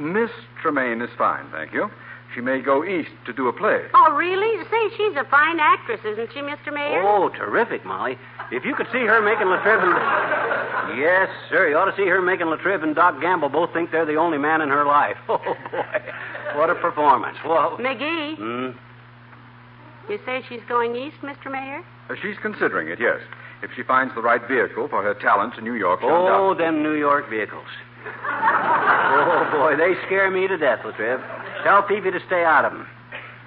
Miss 0.00 0.30
Tremaine 0.62 1.02
is 1.02 1.10
fine, 1.18 1.46
thank 1.50 1.72
you. 1.72 1.90
She 2.34 2.40
may 2.40 2.60
go 2.60 2.84
east 2.84 3.10
to 3.26 3.32
do 3.32 3.48
a 3.48 3.52
play. 3.52 3.82
Oh, 3.92 4.12
really? 4.14 4.62
Say, 4.70 4.96
she's 4.96 5.16
a 5.16 5.24
fine 5.28 5.58
actress, 5.58 5.98
isn't 6.04 6.30
she, 6.32 6.38
Mr. 6.40 6.72
Mayor? 6.72 7.02
Oh, 7.02 7.28
terrific, 7.30 7.84
Molly. 7.84 8.16
If 8.52 8.64
you 8.64 8.74
could 8.76 8.86
see 8.92 9.00
her 9.04 9.20
making 9.20 9.48
La 9.48 9.60
Triv 9.62 9.80
and... 9.82 10.50
Yes, 10.98 11.28
sir. 11.48 11.68
You 11.68 11.76
ought 11.76 11.84
to 11.90 11.96
see 11.96 12.06
her 12.06 12.20
making 12.22 12.46
La 12.48 12.56
Triv 12.56 12.82
and 12.82 12.94
Doc 12.96 13.20
Gamble 13.20 13.48
both 13.48 13.72
think 13.72 13.90
they're 13.92 14.06
the 14.06 14.16
only 14.16 14.38
man 14.38 14.60
in 14.60 14.68
her 14.70 14.84
life. 14.84 15.16
Oh, 15.28 15.38
boy. 15.70 16.02
What 16.56 16.68
a 16.70 16.74
performance. 16.76 17.36
Whoa. 17.44 17.76
McGee, 17.78 18.36
Hmm? 18.36 18.78
You 20.10 20.18
say 20.26 20.42
she's 20.48 20.60
going 20.68 20.96
east, 20.96 21.18
Mr. 21.22 21.52
Mayor? 21.52 21.84
Uh, 22.10 22.16
she's 22.20 22.34
considering 22.42 22.88
it, 22.88 22.98
yes. 22.98 23.20
If 23.62 23.70
she 23.76 23.84
finds 23.84 24.12
the 24.16 24.20
right 24.22 24.42
vehicle 24.48 24.88
for 24.88 25.02
her 25.04 25.14
talents 25.14 25.56
in 25.56 25.62
New 25.62 25.74
York, 25.74 26.00
she'll 26.00 26.10
Oh, 26.10 26.48
doubt- 26.52 26.58
them 26.58 26.82
New 26.82 26.94
York 26.94 27.28
vehicles. 27.30 27.66
Oh, 28.04 29.48
boy, 29.52 29.76
they 29.76 29.94
scare 30.06 30.28
me 30.30 30.48
to 30.48 30.56
death, 30.56 30.80
La 30.84 30.90
Triv. 30.92 31.20
Tell 31.62 31.86
Fifi 31.86 32.10
to 32.10 32.18
stay 32.26 32.42
out 32.44 32.64
of 32.64 32.72
them. 32.72 32.88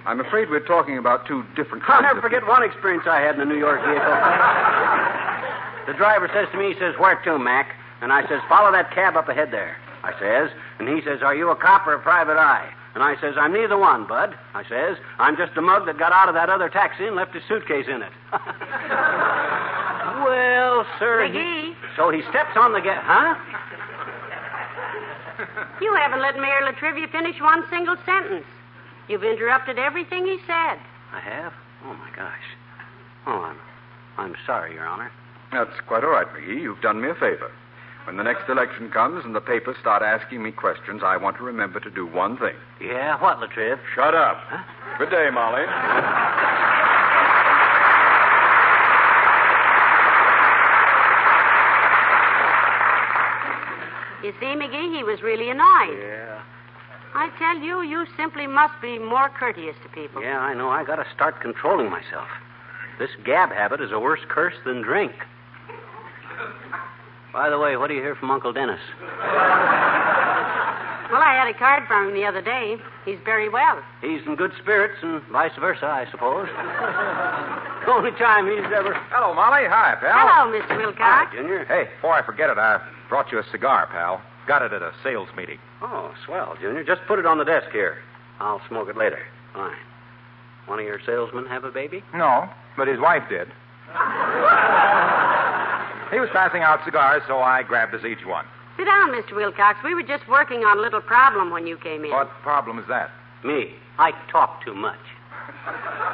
I'm 0.05 0.21
afraid 0.21 0.49
we're 0.49 0.61
talking 0.61 0.97
about 0.97 1.25
two 1.27 1.43
different 1.55 1.83
I'll 1.83 1.99
kinds 1.99 2.03
never 2.03 2.19
of 2.19 2.23
forget 2.23 2.47
one 2.47 2.63
experience 2.63 3.03
I 3.07 3.19
had 3.19 3.35
in 3.35 3.41
a 3.41 3.45
New 3.45 3.57
York 3.59 3.81
vehicle. 3.83 4.15
the 5.87 5.93
driver 5.99 6.29
says 6.33 6.47
to 6.53 6.57
me, 6.57 6.71
he 6.73 6.79
says, 6.79 6.95
Where 6.97 7.15
to, 7.23 7.39
Mac? 7.39 7.75
And 8.01 8.13
I 8.13 8.21
says, 8.29 8.39
Follow 8.47 8.71
that 8.71 8.91
cab 8.93 9.17
up 9.17 9.27
ahead 9.27 9.51
there. 9.51 9.75
I 10.03 10.11
says, 10.19 10.49
and 10.79 10.87
he 10.87 11.01
says, 11.03 11.21
Are 11.23 11.35
you 11.35 11.49
a 11.49 11.55
cop 11.55 11.87
or 11.87 11.93
a 11.93 11.99
private 11.99 12.37
eye? 12.37 12.69
And 12.95 13.03
I 13.03 13.19
says, 13.19 13.33
I'm 13.37 13.53
neither 13.53 13.77
one, 13.77 14.05
Bud. 14.07 14.35
I 14.53 14.63
says, 14.69 14.97
I'm 15.17 15.35
just 15.35 15.57
a 15.57 15.61
mug 15.61 15.85
that 15.87 15.97
got 15.97 16.11
out 16.13 16.29
of 16.29 16.35
that 16.35 16.49
other 16.49 16.69
taxi 16.69 17.05
and 17.07 17.15
left 17.15 17.33
his 17.33 17.43
suitcase 17.47 17.87
in 17.87 18.01
it. 18.03 18.11
well, 20.23 20.85
sir. 20.99 21.25
he- 21.25 21.33
McGee, 21.39 21.75
So 21.97 22.09
he 22.11 22.21
steps 22.29 22.55
on 22.55 22.71
the 22.73 22.81
gas. 22.81 23.03
Huh? 23.05 23.35
you 25.81 25.93
haven't 25.95 26.21
let 26.21 26.35
Mayor 26.37 26.61
La 26.63 26.71
Trivia 26.71 27.07
finish 27.07 27.39
one 27.41 27.63
single 27.69 27.95
sentence. 28.05 28.45
You've 29.07 29.23
interrupted 29.23 29.79
everything 29.79 30.25
he 30.25 30.37
said. 30.45 30.77
I 31.11 31.19
have? 31.19 31.53
Oh, 31.85 31.93
my 31.93 32.09
gosh. 32.15 32.45
Oh, 33.25 33.41
I'm, 33.41 33.57
I'm 34.17 34.35
sorry, 34.45 34.73
Your 34.75 34.85
Honor. 34.87 35.11
That's 35.51 35.79
quite 35.87 36.03
all 36.03 36.11
right, 36.11 36.27
McGee. 36.27 36.61
You've 36.61 36.81
done 36.81 37.01
me 37.01 37.09
a 37.09 37.15
favor. 37.15 37.51
When 38.05 38.17
the 38.17 38.23
next 38.23 38.49
election 38.49 38.91
comes 38.91 39.23
and 39.23 39.33
the 39.33 39.41
papers 39.41 39.77
start 39.79 40.03
asking 40.03 40.43
me 40.43 40.51
questions, 40.51 41.01
I 41.05 41.15
want 41.15 41.37
to 41.37 41.43
remember 41.43 41.79
to 41.79 41.89
do 41.89 42.05
one 42.05 42.37
thing. 42.37 42.55
Yeah, 42.81 43.21
what, 43.21 43.39
La 43.39 43.47
Triv? 43.47 43.79
Shut 43.95 44.13
up. 44.13 44.37
Huh? 44.49 44.97
Good 44.97 45.09
day, 45.09 45.29
Molly. 45.31 45.63
You 54.23 54.31
see, 54.39 54.55
McGee, 54.55 54.97
he 54.97 55.03
was 55.03 55.21
really 55.21 55.49
annoyed. 55.49 55.97
Yeah. 55.99 56.41
I 57.13 57.29
tell 57.37 57.57
you, 57.57 57.81
you 57.83 58.05
simply 58.17 58.47
must 58.47 58.73
be 58.81 58.97
more 58.97 59.29
courteous 59.29 59.75
to 59.83 59.89
people. 59.89 60.21
Yeah, 60.21 60.39
I 60.39 60.53
know. 60.53 60.69
I 60.69 60.83
gotta 60.83 61.05
start 61.13 61.41
controlling 61.41 61.89
myself. 61.89 62.27
This 62.99 63.11
gab 63.25 63.51
habit 63.51 63.81
is 63.81 63.91
a 63.91 63.99
worse 63.99 64.21
curse 64.27 64.55
than 64.65 64.81
drink. 64.81 65.13
By 67.33 67.49
the 67.49 67.57
way, 67.59 67.75
what 67.77 67.87
do 67.87 67.95
you 67.95 68.01
hear 68.01 68.15
from 68.15 68.31
Uncle 68.31 68.53
Dennis? 68.53 68.79
Well, 71.11 71.21
I 71.21 71.35
had 71.35 71.47
a 71.47 71.53
card 71.53 71.83
from 71.87 72.07
him 72.07 72.13
the 72.15 72.25
other 72.25 72.41
day. 72.41 72.77
He's 73.05 73.19
very 73.23 73.47
well. 73.47 73.83
He's 74.01 74.25
in 74.25 74.35
good 74.35 74.51
spirits, 74.59 74.95
and 75.03 75.21
vice 75.31 75.51
versa, 75.59 75.85
I 75.85 76.09
suppose. 76.09 76.47
the 76.47 77.91
only 77.93 78.09
time 78.17 78.47
he's 78.47 78.65
ever. 78.73 78.95
Hello, 79.11 79.31
Molly. 79.35 79.67
Hi, 79.69 79.93
pal. 80.01 80.09
Hello, 80.11 80.57
Mr. 80.57 80.69
Hi, 80.69 80.77
Wilcox. 80.77 81.35
Junior. 81.35 81.65
Hey, 81.65 81.87
before 81.95 82.13
I 82.13 82.25
forget 82.25 82.49
it, 82.49 82.57
I 82.57 82.81
brought 83.09 83.31
you 83.31 83.37
a 83.37 83.43
cigar, 83.51 83.85
pal. 83.91 84.23
Got 84.47 84.63
it 84.63 84.73
at 84.73 84.81
a 84.81 84.91
sales 85.03 85.29
meeting. 85.37 85.59
Oh, 85.83 86.15
swell, 86.25 86.55
Junior. 86.59 86.83
Just 86.83 87.01
put 87.07 87.19
it 87.19 87.27
on 87.27 87.37
the 87.37 87.45
desk 87.45 87.69
here. 87.71 87.99
I'll 88.39 88.61
smoke 88.67 88.89
it 88.89 88.97
later. 88.97 89.19
Fine. 89.53 89.77
One 90.65 90.79
of 90.79 90.85
your 90.85 90.99
salesmen 91.05 91.45
have 91.45 91.63
a 91.63 91.69
baby? 91.71 92.01
No, 92.15 92.49
but 92.75 92.87
his 92.87 92.99
wife 92.99 93.29
did. 93.29 93.49
he 96.13 96.19
was 96.19 96.29
passing 96.31 96.61
out 96.61 96.79
cigars, 96.85 97.23
so 97.27 97.39
I 97.39 97.63
grabbed 97.63 97.93
us 97.93 98.05
each 98.05 98.25
one. 98.25 98.45
Sit 98.77 98.85
down, 98.85 99.09
Mr. 99.09 99.35
Wilcox. 99.35 99.79
We 99.83 99.93
were 99.93 100.03
just 100.03 100.27
working 100.27 100.63
on 100.63 100.77
a 100.77 100.81
little 100.81 101.01
problem 101.01 101.51
when 101.51 101.67
you 101.67 101.77
came 101.77 102.05
in. 102.05 102.11
What 102.11 102.29
problem 102.41 102.79
is 102.79 102.85
that? 102.87 103.11
Me. 103.43 103.73
I 103.99 104.11
talk 104.31 104.63
too 104.63 104.73
much. 104.73 104.99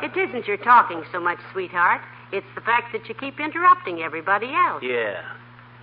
It 0.00 0.16
isn't 0.16 0.46
your 0.46 0.58
talking 0.58 1.02
so 1.10 1.18
much, 1.18 1.38
sweetheart. 1.52 2.00
It's 2.30 2.46
the 2.54 2.60
fact 2.60 2.92
that 2.92 3.08
you 3.08 3.14
keep 3.16 3.40
interrupting 3.40 4.00
everybody 4.00 4.54
else. 4.54 4.80
Yeah. 4.80 5.22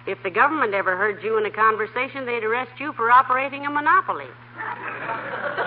If 0.07 0.23
the 0.23 0.29
government 0.29 0.73
ever 0.73 0.95
heard 0.95 1.21
you 1.21 1.37
in 1.37 1.45
a 1.45 1.51
conversation, 1.51 2.25
they'd 2.25 2.43
arrest 2.43 2.71
you 2.79 2.93
for 2.93 3.11
operating 3.11 3.65
a 3.65 3.69
monopoly. 3.69 4.29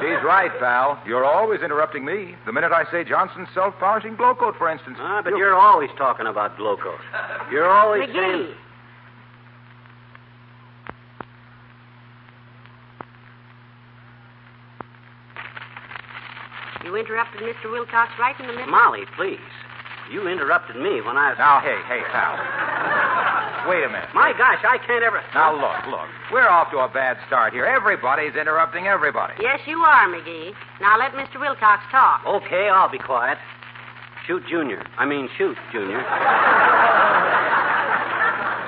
She's 0.00 0.22
right, 0.24 0.50
pal. 0.60 1.00
You're 1.06 1.24
always 1.24 1.60
interrupting 1.60 2.04
me. 2.04 2.34
The 2.46 2.52
minute 2.52 2.72
I 2.72 2.84
say 2.90 3.04
Johnson's 3.04 3.48
self-polishing 3.54 4.16
glow 4.16 4.34
coat, 4.34 4.54
for 4.56 4.70
instance. 4.70 4.96
Ah, 5.00 5.20
but 5.22 5.36
you're 5.36 5.54
always 5.54 5.90
talking 5.98 6.26
about 6.26 6.56
Glocos. 6.56 6.98
You're 7.50 7.68
always 7.68 8.08
McGee, 8.08 8.14
saying. 8.14 8.54
you 16.84 16.96
interrupted 16.96 17.42
Mr. 17.42 17.70
Wilcox 17.70 18.10
right 18.18 18.38
in 18.40 18.46
the 18.46 18.52
middle. 18.52 18.70
Molly, 18.70 19.02
please. 19.16 19.38
You 20.10 20.26
interrupted 20.26 20.76
me 20.76 21.02
when 21.02 21.16
I 21.16 21.30
was. 21.30 21.38
Now, 21.38 21.60
hey, 21.60 21.76
hey, 21.86 22.00
pal. 22.10 23.07
Wait 23.68 23.84
a 23.84 23.88
minute. 23.88 24.08
My 24.14 24.32
gosh, 24.32 24.64
I 24.64 24.78
can't 24.78 25.04
ever. 25.04 25.20
Now, 25.34 25.52
look, 25.52 25.86
look. 25.92 26.08
We're 26.32 26.48
off 26.48 26.70
to 26.72 26.78
a 26.78 26.88
bad 26.88 27.18
start 27.26 27.52
here. 27.52 27.66
Everybody's 27.66 28.34
interrupting 28.34 28.86
everybody. 28.86 29.34
Yes, 29.40 29.60
you 29.66 29.78
are, 29.80 30.08
McGee. 30.08 30.54
Now 30.80 30.98
let 30.98 31.12
Mr. 31.12 31.38
Wilcox 31.38 31.82
talk. 31.90 32.24
Okay, 32.26 32.68
I'll 32.72 32.90
be 32.90 32.98
quiet. 32.98 33.36
Shoot, 34.26 34.42
Junior. 34.48 34.82
I 34.96 35.04
mean, 35.06 35.28
shoot, 35.36 35.56
Junior. 35.72 36.00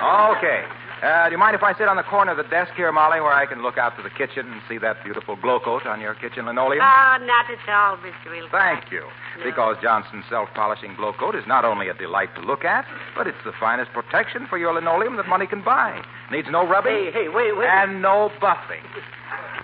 Okay. 0.01 0.65
Uh, 1.01 1.25
do 1.25 1.31
you 1.33 1.37
mind 1.41 1.55
if 1.55 1.63
I 1.63 1.73
sit 1.73 1.87
on 1.89 1.97
the 1.97 2.03
corner 2.05 2.29
of 2.29 2.37
the 2.37 2.45
desk 2.53 2.73
here, 2.77 2.91
Molly, 2.91 3.19
where 3.21 3.33
I 3.33 3.47
can 3.47 3.63
look 3.63 3.79
out 3.79 3.97
to 3.97 4.03
the 4.03 4.11
kitchen 4.13 4.45
and 4.53 4.61
see 4.69 4.77
that 4.85 5.03
beautiful 5.03 5.35
glow 5.35 5.59
coat 5.59 5.87
on 5.87 5.99
your 5.99 6.13
kitchen 6.13 6.45
linoleum? 6.45 6.77
Oh, 6.85 7.17
not 7.25 7.49
at 7.49 7.57
all, 7.73 7.97
Mr. 7.97 8.29
Wilcox. 8.29 8.51
Thank 8.53 8.91
you. 8.91 9.09
Because 9.43 9.77
Johnson's 9.81 10.25
self-polishing 10.29 10.93
glow 11.01 11.13
coat 11.13 11.33
is 11.33 11.41
not 11.47 11.65
only 11.65 11.89
a 11.89 11.95
delight 11.95 12.29
to 12.35 12.41
look 12.41 12.63
at, 12.63 12.85
but 13.17 13.25
it's 13.25 13.41
the 13.43 13.51
finest 13.59 13.89
protection 13.93 14.45
for 14.45 14.59
your 14.59 14.75
linoleum 14.75 15.17
that 15.17 15.27
money 15.27 15.47
can 15.47 15.63
buy. 15.63 16.05
Needs 16.29 16.47
no 16.51 16.67
rubbing. 16.69 16.93
Hey, 16.93 17.25
hey, 17.25 17.29
wait, 17.33 17.57
wait. 17.57 17.65
And 17.67 18.03
no 18.03 18.29
buffing. 18.39 18.85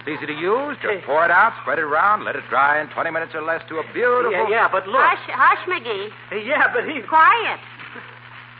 It's 0.01 0.10
easy 0.10 0.25
to 0.25 0.34
use. 0.34 0.74
Just 0.82 0.89
Hey. 0.89 1.01
pour 1.06 1.24
it 1.24 1.29
out, 1.29 1.53
spread 1.62 1.77
it 1.77 1.84
around, 1.86 2.25
let 2.25 2.36
it 2.36 2.50
dry 2.50 2.82
in 2.82 2.88
20 2.89 3.12
minutes 3.12 3.36
or 3.36 3.44
less 3.44 3.62
to 3.70 3.77
a 3.77 3.84
beautiful... 3.94 4.32
yeah, 4.32 4.50
yeah, 4.50 4.67
but 4.72 4.88
look. 4.88 5.06
Hush, 5.06 5.29
hush, 5.29 5.62
McGee. 5.70 6.10
Yeah, 6.48 6.74
but 6.74 6.89
he. 6.89 7.01
Quiet. 7.06 7.60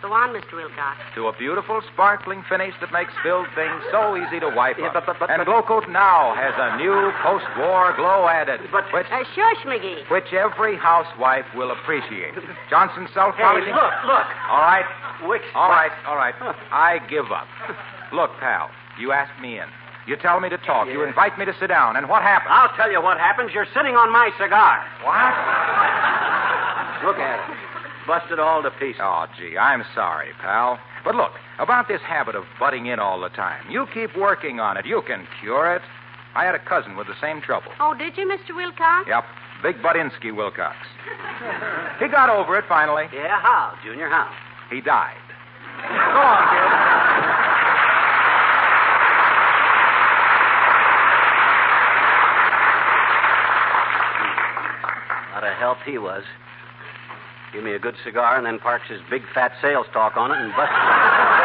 Go 0.02 0.14
on, 0.14 0.30
Mr. 0.30 0.54
Wilcox. 0.54 1.00
To 1.16 1.28
a 1.28 1.34
beautiful, 1.38 1.82
sparkling 1.92 2.44
finish 2.48 2.74
that 2.82 2.92
makes 2.94 3.12
spilled 3.20 3.48
things 3.56 3.82
so 3.92 4.16
easy 4.16 4.40
to 4.40 4.50
wipe 4.50 4.78
Yeah, 4.78 4.88
up. 4.88 4.94
but- 4.94 5.06
but- 5.08 5.20
but- 5.20 5.30
and 5.32 5.40
but- 5.40 5.46
Glow 5.46 5.64
Coat 5.64 5.88
now 5.90 6.34
has 6.36 6.54
a 6.58 6.78
new 6.78 7.12
post-war 7.24 7.94
glow 7.94 8.28
added, 8.28 8.62
But- 8.72 8.92
which, 8.94 9.08
Uh, 9.12 9.24
shush, 9.34 9.64
McGee. 9.66 10.08
which 10.10 10.32
every 10.34 10.76
housewife 10.78 11.46
will 11.56 11.72
appreciate. 11.72 12.36
Johnson's 12.70 13.10
Hey, 13.10 13.14
self-polishing... 13.16 13.74
look, 13.74 13.94
look. 14.06 14.28
All 14.50 14.62
right. 14.62 14.86
Wix. 15.24 15.44
All 15.56 15.70
right, 15.72 15.92
all 16.08 16.16
right. 16.16 16.36
I 16.72 17.00
give 17.10 17.32
up. 17.32 17.48
Look, 18.12 18.40
pal, 18.40 18.70
you 19.00 19.12
asked 19.12 19.40
me 19.42 19.58
in. 19.60 19.66
You 20.06 20.16
tell 20.16 20.40
me 20.40 20.48
to 20.50 20.58
talk. 20.60 20.88
You 20.88 21.04
invite 21.04 21.38
me 21.40 21.44
to 21.46 21.54
sit 21.56 21.68
down. 21.68 21.98
And 21.98 22.08
what 22.08 22.22
happens? 22.22 22.52
I'll 22.54 22.70
tell 22.78 22.90
you 22.90 23.02
what 23.02 23.18
happens. 23.18 23.52
You're 23.54 23.66
sitting 23.74 23.98
on 23.98 24.10
my 24.12 24.30
cigar. 24.38 24.80
What? 25.04 25.34
Look 27.04 27.20
at 27.20 27.40
it. 27.50 27.58
Busted 28.08 28.40
all 28.40 28.64
to 28.64 28.72
pieces. 28.72 29.02
Oh, 29.04 29.26
gee, 29.38 29.58
I'm 29.58 29.84
sorry, 29.94 30.30
pal. 30.40 30.80
But 31.04 31.16
look, 31.16 31.34
about 31.60 31.90
this 31.90 32.00
habit 32.02 32.36
of 32.36 32.46
butting 32.58 32.86
in 32.86 33.00
all 33.00 33.20
the 33.20 33.28
time, 33.30 33.70
you 33.70 33.86
keep 33.94 34.16
working 34.16 34.62
on 34.62 34.78
it. 34.78 34.86
You 34.86 35.02
can 35.06 35.28
cure 35.42 35.76
it. 35.76 35.82
I 36.34 36.46
had 36.46 36.56
a 36.56 36.60
cousin 36.60 36.96
with 36.96 37.08
the 37.08 37.20
same 37.20 37.42
trouble. 37.42 37.72
Oh, 37.82 37.94
did 37.94 38.16
you, 38.18 38.26
Mr. 38.26 38.56
Wilcox? 38.56 39.10
Yep, 39.10 39.26
Big 39.62 39.76
Budinsky 39.82 40.34
Wilcox. 40.34 40.78
He 42.00 42.08
got 42.08 42.30
over 42.30 42.58
it 42.58 42.66
finally. 42.70 43.06
Yeah, 43.14 43.42
how, 43.42 43.74
Junior? 43.84 44.08
How? 44.08 44.32
He 44.70 44.80
died. 44.80 45.18
Go 45.84 46.22
on, 46.22 46.48
kid. 46.48 46.72
Lot 55.34 55.44
of 55.44 55.54
help 55.58 55.78
he 55.86 55.98
was. 55.98 56.24
Give 57.54 57.64
me 57.64 57.74
a 57.74 57.80
good 57.80 57.96
cigar 58.04 58.38
and 58.38 58.46
then 58.46 58.60
parks 58.60 58.90
his 58.90 59.00
big 59.10 59.24
fat 59.34 59.52
sales 59.62 59.88
talk 59.94 60.18
on 60.18 60.32
it 60.32 60.38
and 60.38 60.52
busts 60.52 60.74
it. 60.74 61.38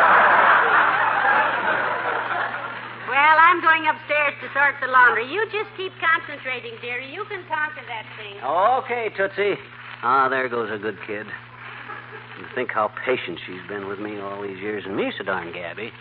Well, 3.13 3.37
I'm 3.39 3.61
going 3.61 3.87
upstairs 3.87 4.35
to 4.41 4.49
sort 4.57 4.75
the 4.81 4.89
laundry. 4.89 5.31
You 5.31 5.45
just 5.53 5.69
keep 5.77 5.93
concentrating, 6.01 6.73
dearie. 6.81 7.13
You 7.13 7.25
can 7.29 7.45
conquer 7.47 7.85
that 7.87 8.07
thing. 8.17 8.41
Okay, 8.43 9.13
Tootsie. 9.15 9.61
Ah, 10.03 10.29
there 10.29 10.49
goes 10.49 10.71
a 10.73 10.79
good 10.79 10.99
kid. 11.07 11.27
And 11.29 12.47
think 12.55 12.71
how 12.73 12.91
patient 13.05 13.39
she's 13.47 13.61
been 13.69 13.87
with 13.87 14.01
me 14.01 14.19
all 14.19 14.43
these 14.43 14.59
years, 14.59 14.85
and 14.87 14.97
me 14.97 15.13
so 15.17 15.25
darn 15.25 15.53
Gabby. 15.53 15.93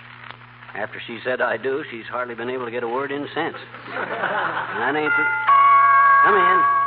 After 0.73 1.01
she 1.05 1.19
said 1.23 1.41
I 1.41 1.57
do, 1.57 1.83
she's 1.91 2.05
hardly 2.05 2.33
been 2.33 2.49
able 2.49 2.65
to 2.65 2.71
get 2.71 2.83
a 2.83 2.87
word 2.87 3.11
in 3.11 3.27
since. 3.35 3.57
And 3.91 4.79
that 4.81 4.95
ain't 4.95 5.11
the... 5.11 5.25
Come 6.23 6.35
in. 6.35 6.80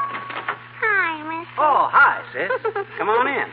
Oh, 1.59 1.87
hi, 1.91 2.23
sis. 2.35 2.51
Come 2.99 3.09
on 3.09 3.27
in. 3.31 3.47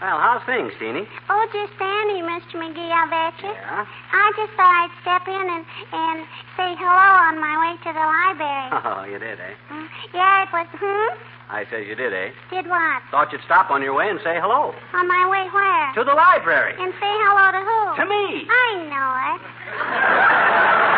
Well, 0.00 0.16
how's 0.16 0.40
things, 0.48 0.72
Teeny? 0.80 1.04
Oh, 1.28 1.44
just 1.52 1.76
dandy, 1.76 2.24
Mr. 2.24 2.56
McGee, 2.56 2.88
I 2.88 3.04
bet 3.12 3.36
you. 3.44 3.52
Yeah? 3.52 3.84
I 3.84 4.32
just 4.32 4.56
thought 4.56 4.72
I'd 4.72 4.94
step 5.04 5.28
in 5.28 5.44
and, 5.44 5.60
and 5.92 6.24
say 6.56 6.72
hello 6.80 7.12
on 7.28 7.36
my 7.36 7.52
way 7.60 7.76
to 7.84 7.90
the 7.92 8.00
library. 8.00 8.72
Oh, 8.80 9.04
you 9.04 9.18
did, 9.20 9.36
eh? 9.36 9.52
Mm, 9.68 9.86
yeah, 10.16 10.44
it 10.44 10.48
was, 10.56 10.66
hmm? 10.72 11.20
I 11.52 11.64
says 11.68 11.84
you 11.86 11.94
did, 11.94 12.14
eh? 12.14 12.32
Did 12.48 12.64
what? 12.66 13.02
Thought 13.10 13.28
you'd 13.32 13.44
stop 13.44 13.70
on 13.70 13.82
your 13.82 13.92
way 13.92 14.08
and 14.08 14.18
say 14.24 14.40
hello. 14.40 14.72
On 14.96 15.04
my 15.06 15.28
way 15.28 15.44
where? 15.52 15.92
To 16.00 16.04
the 16.08 16.16
library. 16.16 16.72
And 16.80 16.94
say 16.96 17.12
hello 17.20 17.52
to 17.52 17.60
who? 17.60 17.80
To 18.00 18.04
me. 18.08 18.48
I 18.48 18.68
know 18.88 19.08
it. 19.36 20.86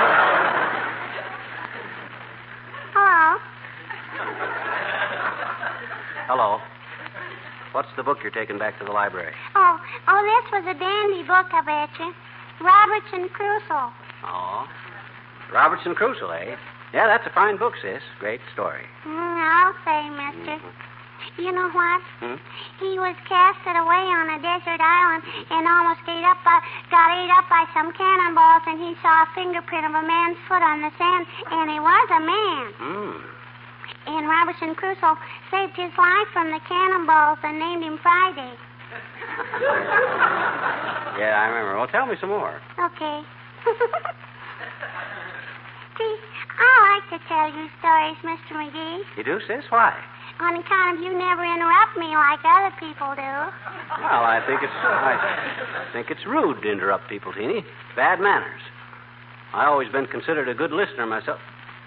Hello. 6.31 6.63
What's 7.73 7.89
the 7.97 8.03
book 8.03 8.19
you're 8.23 8.31
taking 8.31 8.59
back 8.59 8.79
to 8.79 8.85
the 8.85 8.93
library? 8.93 9.35
Oh, 9.57 9.81
oh, 10.07 10.21
this 10.23 10.45
was 10.53 10.65
a 10.71 10.79
dandy 10.79 11.27
book, 11.27 11.51
I 11.51 11.63
bet 11.67 11.91
you. 11.99 12.15
Robertson 12.63 13.29
Crusoe. 13.33 13.91
Oh. 14.23 14.69
Robertson 15.53 15.95
Crusoe, 15.95 16.31
eh? 16.31 16.55
Yeah, 16.95 17.09
that's 17.09 17.27
a 17.27 17.33
fine 17.35 17.57
book, 17.57 17.75
sis. 17.81 18.05
Great 18.21 18.41
story. 18.53 18.85
Mm, 19.09 19.35
I'll 19.41 19.75
say, 19.83 20.01
mister. 20.15 20.61
You 21.39 21.51
know 21.51 21.71
what? 21.71 22.03
Hmm? 22.21 22.39
He 22.79 22.99
was 22.99 23.17
casted 23.27 23.75
away 23.79 24.05
on 24.11 24.37
a 24.37 24.39
desert 24.43 24.83
island 24.83 25.23
and 25.51 25.65
almost 25.67 26.07
ate 26.07 26.27
up 26.27 26.39
by, 26.45 26.61
got 26.91 27.09
ate 27.19 27.33
up 27.35 27.49
by 27.49 27.65
some 27.73 27.91
cannonballs, 27.95 28.63
and 28.67 28.79
he 28.79 28.95
saw 29.01 29.25
a 29.25 29.33
fingerprint 29.35 29.87
of 29.87 29.95
a 29.95 30.05
man's 30.07 30.39
foot 30.47 30.63
on 30.63 30.83
the 30.83 30.93
sand, 30.99 31.25
and 31.51 31.67
it 31.71 31.83
was 31.83 32.09
a 32.15 32.21
man. 32.21 32.65
Hmm. 32.79 33.42
And 34.07 34.29
Robertson 34.29 34.75
Crusoe 34.75 35.17
saved 35.51 35.77
his 35.77 35.93
life 35.97 36.29
from 36.33 36.51
the 36.51 36.61
cannonballs 36.69 37.39
and 37.43 37.59
named 37.59 37.85
him 37.85 37.99
Friday. 38.03 38.53
Yeah, 41.13 41.37
I 41.39 41.47
remember. 41.53 41.77
Well, 41.77 41.87
tell 41.89 42.07
me 42.07 42.17
some 42.19 42.31
more. 42.31 42.57
Okay. 42.81 43.21
See, 45.99 46.15
I 46.57 46.73
like 46.89 47.05
to 47.13 47.19
tell 47.29 47.53
you 47.53 47.69
stories, 47.79 48.17
Mr. 48.25 48.57
McGee, 48.57 49.05
You 49.19 49.25
do, 49.25 49.39
sis? 49.47 49.65
Why? 49.69 49.93
on 50.41 50.57
account 50.57 50.97
of 50.99 51.05
you 51.05 51.13
never 51.17 51.45
interrupt 51.45 51.97
me 51.99 52.09
like 52.17 52.41
other 52.43 52.75
people 52.81 53.15
do. 53.15 53.23
Well, 53.23 54.25
I 54.27 54.41
think 54.47 54.63
it's 54.65 54.73
I 54.73 55.87
think 55.93 56.11
it's 56.11 56.25
rude 56.27 56.63
to 56.63 56.73
interrupt 56.73 57.09
people, 57.09 57.33
Teeny. 57.33 57.63
Bad 57.95 58.19
manners. 58.19 58.61
I 59.53 59.67
always 59.67 59.89
been 59.93 60.07
considered 60.07 60.49
a 60.49 60.55
good 60.55 60.73
listener 60.73 61.07
myself. 61.07 61.39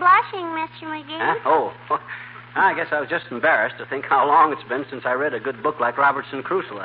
Why 0.00 0.08
are 0.08 0.40
you 0.40 0.40
blushing, 0.40 0.48
Mr. 0.56 0.84
McGee? 0.88 1.20
Huh? 1.20 1.36
Oh, 1.44 1.72
I 2.56 2.74
guess 2.74 2.88
I 2.90 3.00
was 3.00 3.08
just 3.08 3.26
embarrassed 3.30 3.76
to 3.78 3.86
think 3.86 4.04
how 4.08 4.26
long 4.26 4.52
it's 4.52 4.66
been 4.68 4.84
since 4.90 5.04
I 5.04 5.12
read 5.12 5.34
a 5.34 5.40
good 5.40 5.62
book 5.62 5.78
like 5.78 5.98
Robertson 5.98 6.42
Crusoe. 6.42 6.82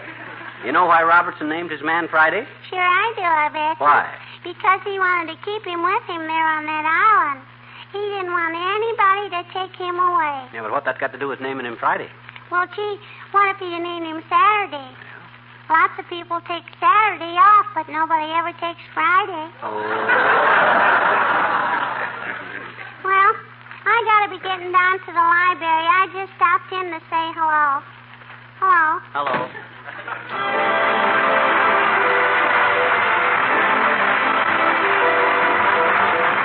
you 0.64 0.72
know 0.72 0.86
why 0.86 1.02
Robertson 1.04 1.48
named 1.48 1.70
his 1.70 1.82
man 1.84 2.08
Friday? 2.08 2.42
Sure 2.70 2.80
I 2.80 3.12
do, 3.14 3.22
I 3.22 3.48
bet. 3.52 3.78
Why? 3.78 4.08
Because 4.42 4.80
he 4.88 4.98
wanted 4.98 5.36
to 5.36 5.38
keep 5.44 5.62
him 5.68 5.84
with 5.84 6.02
him 6.08 6.24
there 6.24 6.48
on 6.56 6.64
that 6.64 6.86
island. 6.88 7.44
He 7.92 8.00
didn't 8.02 8.32
want 8.32 8.56
anybody 8.56 9.30
to 9.36 9.42
take 9.52 9.76
him 9.78 10.00
away. 10.00 10.48
Yeah, 10.56 10.64
but 10.64 10.72
what 10.72 10.84
that 10.88 10.98
got 10.98 11.12
to 11.12 11.18
do 11.20 11.28
with 11.28 11.40
naming 11.40 11.66
him 11.66 11.76
Friday? 11.78 12.08
Well, 12.50 12.66
gee, 12.74 12.96
what 13.30 13.54
if 13.54 13.58
he'd 13.60 13.78
named 13.78 14.06
him 14.06 14.22
Saturday? 14.26 14.90
Lots 15.68 15.98
of 15.98 16.06
people 16.08 16.40
take 16.48 16.64
Saturday 16.78 17.36
off, 17.36 17.66
but 17.74 17.88
nobody 17.90 18.30
ever 18.32 18.52
takes 18.58 18.82
Friday. 18.94 19.50
Oh. 19.62 21.12
Well, 23.06 23.32
I 23.86 23.96
gotta 24.02 24.34
be 24.34 24.35
getting 24.46 24.70
down 24.70 24.98
to 25.02 25.10
the 25.10 25.26
library. 25.26 25.86
I 25.90 26.06
just 26.14 26.30
stopped 26.38 26.70
in 26.70 26.86
to 26.94 27.00
say 27.10 27.24
hello. 27.34 27.82
Hello. 28.62 29.02
Hello. 29.10 29.36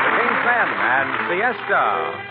The 0.01 0.11
King's 0.17 0.41
Men 0.49 0.67
and 0.81 1.09
Siesta. 1.29 1.61
Siesta, 1.61 2.30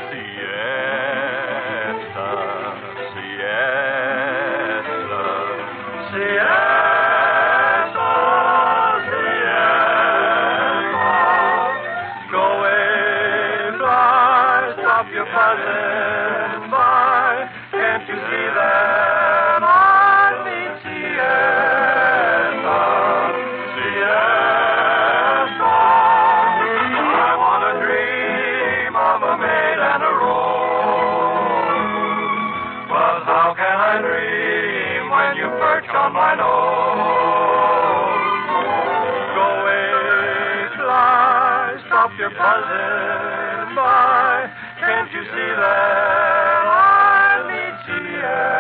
off 42.11 42.19
your 42.19 42.31
buzzing 42.31 43.77
by. 43.77 44.51
Can't 44.81 45.13
you 45.13 45.23
see 45.23 45.51
that 45.61 46.67
I 46.67 47.47
need 47.47 47.75
the 47.87 48.01
end? 48.27 48.51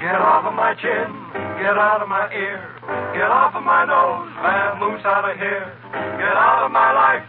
Get 0.00 0.16
off 0.16 0.44
of 0.44 0.54
my 0.54 0.74
chin, 0.80 1.12
get 1.60 1.76
out 1.76 2.02
of 2.02 2.08
my 2.08 2.26
ear, 2.32 2.74
get 3.12 3.30
off 3.30 3.54
of 3.54 3.62
my 3.62 3.84
nose, 3.84 4.32
man, 4.42 4.80
move 4.80 5.04
out 5.04 5.30
of 5.30 5.36
here. 5.36 5.72
Get 5.92 6.36
out 6.36 6.64
of 6.64 6.72
my 6.72 6.92
life, 6.92 7.22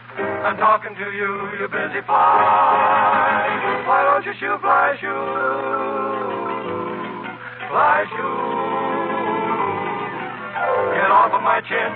I'm 0.45 0.57
talking 0.57 0.95
to 0.95 1.11
you, 1.11 1.49
you 1.59 1.67
busy 1.67 2.01
fly. 2.05 3.83
Why 3.87 4.03
don't 4.03 4.25
you 4.25 4.33
shoot 4.39 4.59
fly, 4.61 4.95
shoot, 4.99 5.09
fly, 7.69 8.05
shoot? 8.15 8.50
Get 10.91 11.09
off 11.09 11.31
of 11.31 11.41
my 11.41 11.59
chin. 11.63 11.91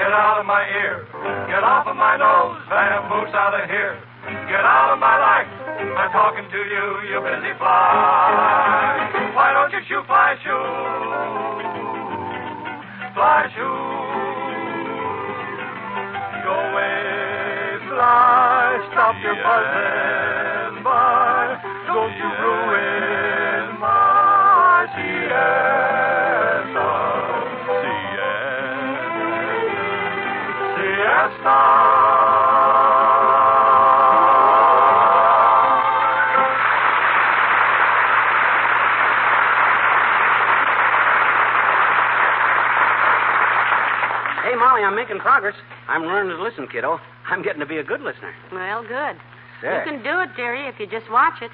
Get 0.00 0.12
out 0.12 0.40
of 0.40 0.46
my 0.46 0.64
ear. 0.64 1.04
Get 1.48 1.62
off 1.62 1.86
of 1.86 1.96
my 1.96 2.16
nose. 2.16 2.56
Vamoose 2.72 3.34
out 3.36 3.52
of 3.52 3.68
here. 3.68 4.00
Get 4.48 4.64
out 4.64 4.92
of 4.92 4.98
my 4.98 5.16
life. 5.20 5.48
I'm 5.96 6.10
talking 6.12 6.48
to 6.48 6.58
you, 6.58 6.84
you 7.08 7.20
busy 7.20 7.52
fly. 7.58 9.32
Why 9.34 9.52
don't 9.52 9.72
you 9.72 9.80
shoot 9.88 10.04
fly 10.06 10.36
shoe? 10.42 10.66
Fly 13.14 13.48
shoe. 13.52 14.20
Go 16.44 16.52
away, 16.52 17.78
fly. 17.88 18.88
Stop 18.92 19.14
your 19.22 19.36
buzzing 19.36 20.39
making 45.20 45.30
progress. 45.30 45.54
I'm 45.88 46.02
learning 46.02 46.36
to 46.36 46.42
listen, 46.42 46.66
kiddo. 46.68 46.98
I'm 47.28 47.42
getting 47.42 47.60
to 47.60 47.66
be 47.66 47.78
a 47.78 47.84
good 47.84 48.00
listener. 48.00 48.32
Well, 48.52 48.82
good. 48.82 49.16
Sure. 49.60 49.84
You 49.84 49.90
can 49.90 50.02
do 50.02 50.20
it, 50.20 50.30
dearie, 50.36 50.66
if 50.66 50.80
you 50.80 50.86
just 50.86 51.10
watch 51.10 51.42
it. 51.42 51.50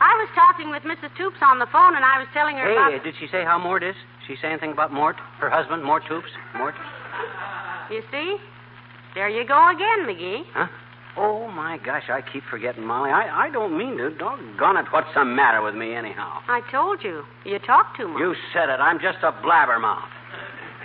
I 0.00 0.14
was 0.18 0.28
talking 0.34 0.70
with 0.70 0.82
Mrs. 0.82 1.10
Toops 1.18 1.42
on 1.42 1.58
the 1.58 1.66
phone, 1.72 1.96
and 1.96 2.04
I 2.04 2.18
was 2.18 2.28
telling 2.32 2.56
her 2.56 2.66
Hey, 2.66 2.94
about. 2.96 3.04
did 3.04 3.14
she 3.18 3.26
say 3.28 3.44
how 3.44 3.58
Mort 3.58 3.82
is? 3.82 3.94
She 4.26 4.36
say 4.40 4.48
anything 4.48 4.72
about 4.72 4.92
Mort? 4.92 5.16
Her 5.40 5.50
husband, 5.50 5.82
Mort 5.82 6.02
Toops? 6.08 6.30
Mort? 6.56 6.74
You 7.90 8.02
see? 8.10 8.36
There 9.14 9.28
you 9.28 9.46
go 9.46 9.70
again, 9.70 10.06
McGee. 10.06 10.42
Huh? 10.54 10.66
Oh, 11.16 11.48
my 11.50 11.78
gosh, 11.78 12.04
I 12.08 12.20
keep 12.22 12.44
forgetting, 12.48 12.84
Molly. 12.84 13.10
I, 13.10 13.46
I 13.46 13.50
don't 13.50 13.76
mean 13.76 13.96
to. 13.98 14.10
Doggone 14.10 14.76
it. 14.76 14.86
What's 14.92 15.08
the 15.14 15.24
matter 15.24 15.62
with 15.62 15.74
me, 15.74 15.94
anyhow? 15.94 16.38
I 16.46 16.60
told 16.70 17.02
you. 17.02 17.24
You 17.44 17.58
talk 17.58 17.96
too 17.96 18.06
much. 18.06 18.20
You 18.20 18.36
said 18.52 18.68
it. 18.68 18.78
I'm 18.78 19.00
just 19.00 19.18
a 19.22 19.32
blabbermouth. 19.32 20.06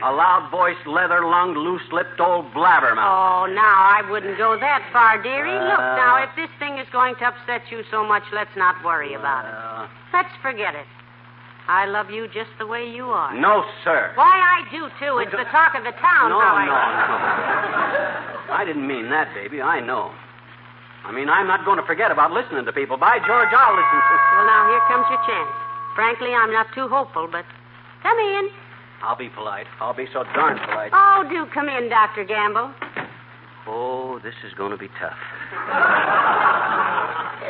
A 0.03 0.11
loud 0.11 0.51
voiced, 0.51 0.83
leather 0.85 1.23
lunged, 1.25 1.55
loose 1.57 1.87
lipped 1.95 2.19
old 2.19 2.51
blabbermouth. 2.51 3.07
Oh, 3.07 3.45
now, 3.47 3.87
I 3.87 4.03
wouldn't 4.11 4.37
go 4.37 4.59
that 4.59 4.83
far, 4.91 5.15
dearie. 5.23 5.55
Look, 5.55 5.79
Uh. 5.79 5.95
now, 5.95 6.17
if 6.19 6.29
this 6.35 6.49
thing 6.59 6.77
is 6.77 6.87
going 6.91 7.15
to 7.23 7.25
upset 7.31 7.71
you 7.71 7.83
so 7.89 8.03
much, 8.03 8.23
let's 8.33 8.53
not 8.57 8.75
worry 8.83 9.13
about 9.13 9.45
it. 9.47 9.55
Let's 10.11 10.33
forget 10.41 10.75
it. 10.75 10.85
I 11.69 11.85
love 11.85 12.11
you 12.11 12.27
just 12.27 12.51
the 12.59 12.67
way 12.67 12.83
you 12.83 13.07
are. 13.11 13.31
no, 13.33 13.63
sir. 13.85 14.11
Why, 14.15 14.27
I 14.35 14.67
do, 14.69 14.89
too. 14.99 15.19
It's 15.23 15.31
the 15.31 15.45
talk 15.47 15.73
of 15.73 15.85
the 15.85 15.95
town. 16.03 16.29
No, 16.35 16.39
how 16.41 16.55
I... 16.59 16.65
no, 16.67 16.75
no. 18.51 18.53
I 18.53 18.65
didn't 18.65 18.85
mean 18.85 19.09
that, 19.09 19.33
baby. 19.33 19.61
I 19.61 19.79
know. 19.79 20.11
I 21.05 21.11
mean, 21.13 21.29
I'm 21.29 21.47
not 21.47 21.63
going 21.63 21.79
to 21.79 21.85
forget 21.87 22.11
about 22.11 22.31
listening 22.31 22.65
to 22.65 22.73
people. 22.73 22.97
By 22.97 23.19
George, 23.23 23.51
I'll 23.55 23.75
listen 23.75 23.99
to. 24.03 24.15
Well, 24.35 24.45
now, 24.51 24.67
here 24.67 24.83
comes 24.91 25.07
your 25.09 25.23
chance. 25.23 25.51
Frankly, 25.95 26.33
I'm 26.35 26.51
not 26.51 26.67
too 26.75 26.89
hopeful, 26.89 27.27
but 27.31 27.45
come 28.03 28.17
in. 28.19 28.49
I'll 29.03 29.17
be 29.17 29.27
polite. 29.27 29.67
I'll 29.81 29.93
be 29.93 30.07
so 30.13 30.23
darn 30.33 30.57
polite. 30.59 30.91
Oh, 30.93 31.25
do 31.29 31.45
come 31.53 31.67
in, 31.67 31.89
Dr. 31.89 32.23
Gamble. 32.23 32.73
Oh, 33.67 34.19
this 34.23 34.33
is 34.47 34.53
going 34.53 34.71
to 34.71 34.77
be 34.77 34.87
tough. 34.99 35.17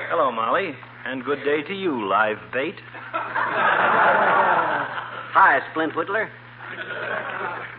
Hello, 0.10 0.32
Molly. 0.32 0.76
And 1.06 1.24
good 1.24 1.44
day 1.44 1.62
to 1.62 1.74
you, 1.74 2.08
live 2.08 2.38
bait. 2.52 2.76
Hi, 5.36 5.60
Splint 5.72 5.94
Whittler. 5.94 6.28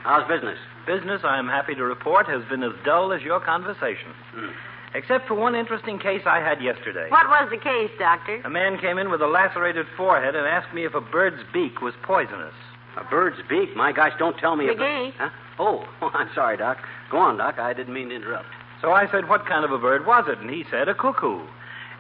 How's 0.05 0.29
business? 0.29 0.59
Business, 0.87 1.23
I'm 1.25 1.49
happy 1.49 1.75
to 1.75 1.83
report, 1.83 2.29
has 2.29 2.45
been 2.49 2.63
as 2.63 2.73
dull 2.85 3.13
as 3.13 3.23
your 3.23 3.41
conversation. 3.41 4.13
Hmm. 4.35 4.51
Except 4.95 5.27
for 5.27 5.35
one 5.35 5.57
interesting 5.57 5.99
case 5.99 6.23
I 6.27 6.39
had 6.39 6.63
yesterday. 6.63 7.09
What 7.11 7.27
was 7.27 7.49
the 7.51 7.59
case, 7.59 7.91
Doctor? 7.99 8.41
A 8.45 8.51
man 8.51 8.79
came 8.79 8.99
in 8.99 9.11
with 9.11 9.21
a 9.21 9.27
lacerated 9.27 9.87
forehead 9.97 10.37
and 10.37 10.47
asked 10.47 10.73
me 10.73 10.85
if 10.85 10.95
a 10.95 11.01
bird's 11.01 11.43
beak 11.53 11.81
was 11.81 11.95
poisonous. 12.05 12.55
A 12.97 13.05
bird's 13.05 13.37
beak? 13.49 13.75
My 13.77 13.93
gosh, 13.93 14.13
don't 14.19 14.37
tell 14.39 14.57
me. 14.57 14.69
a 14.69 14.75
bir- 14.75 14.81
McGee. 14.83 15.13
Huh? 15.15 15.31
Oh, 15.59 15.85
oh, 16.03 16.11
I'm 16.15 16.29
sorry, 16.35 16.57
Doc. 16.57 16.79
Go 17.11 17.19
on, 17.19 17.37
Doc. 17.39 17.59
I 17.59 17.73
didn't 17.73 17.95
mean 17.95 18.09
to 18.11 18.17
interrupt. 18.17 18.47
So 18.81 18.93
I 18.93 19.11
said, 19.11 19.29
What 19.29 19.47
kind 19.47 19.65
of 19.65 19.73
a 19.73 19.79
bird 19.79 20.07
was 20.07 20.25
it? 20.29 20.39
And 20.39 20.51
he 20.51 20.65
said, 20.71 20.89
A 20.89 20.95
cuckoo. 20.95 21.47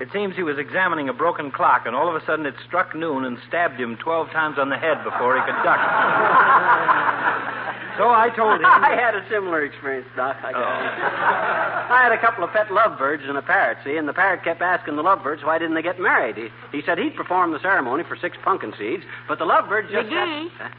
It 0.01 0.09
seems 0.13 0.35
he 0.35 0.43
was 0.43 0.59
examining 0.59 1.09
a 1.09 1.13
broken 1.13 1.53
clock, 1.53 1.87
and 1.87 1.95
all 1.95 2.09
of 2.09 2.17
a 2.21 2.25
sudden 2.27 2.47
it 2.47 2.55
struck 2.67 2.97
noon 2.97 3.25
and 3.25 3.39
stabbed 3.47 3.81
him 3.81 3.97
12 3.97 4.29
times 4.31 4.59
on 4.59 4.69
the 4.69 4.77
head 4.77 5.05
before 5.05 5.37
he 5.37 5.41
could 5.43 5.55
duck. 5.63 5.79
so 7.97 8.11
I 8.11 8.29
told 8.35 8.59
him. 8.59 8.67
I 8.67 8.97
had 8.99 9.15
a 9.15 9.25
similar 9.31 9.63
experience, 9.65 10.09
Doc. 10.17 10.37
I, 10.43 10.51
got 10.51 10.63
oh. 10.63 11.95
I 11.95 12.03
had 12.03 12.11
a 12.11 12.19
couple 12.19 12.43
of 12.43 12.51
pet 12.51 12.73
lovebirds 12.73 13.23
and 13.25 13.39
a 13.39 13.43
parrot, 13.43 13.79
see, 13.85 13.97
and 13.97 14.09
the 14.09 14.13
parrot 14.13 14.43
kept 14.43 14.61
asking 14.61 14.97
the 14.97 15.03
lovebirds 15.03 15.45
why 15.45 15.59
didn't 15.59 15.75
they 15.77 15.83
get 15.83 16.01
married. 16.01 16.37
He, 16.37 16.49
he 16.77 16.83
said 16.85 16.99
he'd 16.99 17.15
perform 17.15 17.53
the 17.53 17.61
ceremony 17.61 18.03
for 18.03 18.17
six 18.17 18.37
pumpkin 18.43 18.75
seeds, 18.77 19.05
but 19.29 19.39
the 19.39 19.45
lovebirds 19.45 19.93
just. 19.93 20.09
McGee. 20.09 20.49
Huh? 20.59 20.71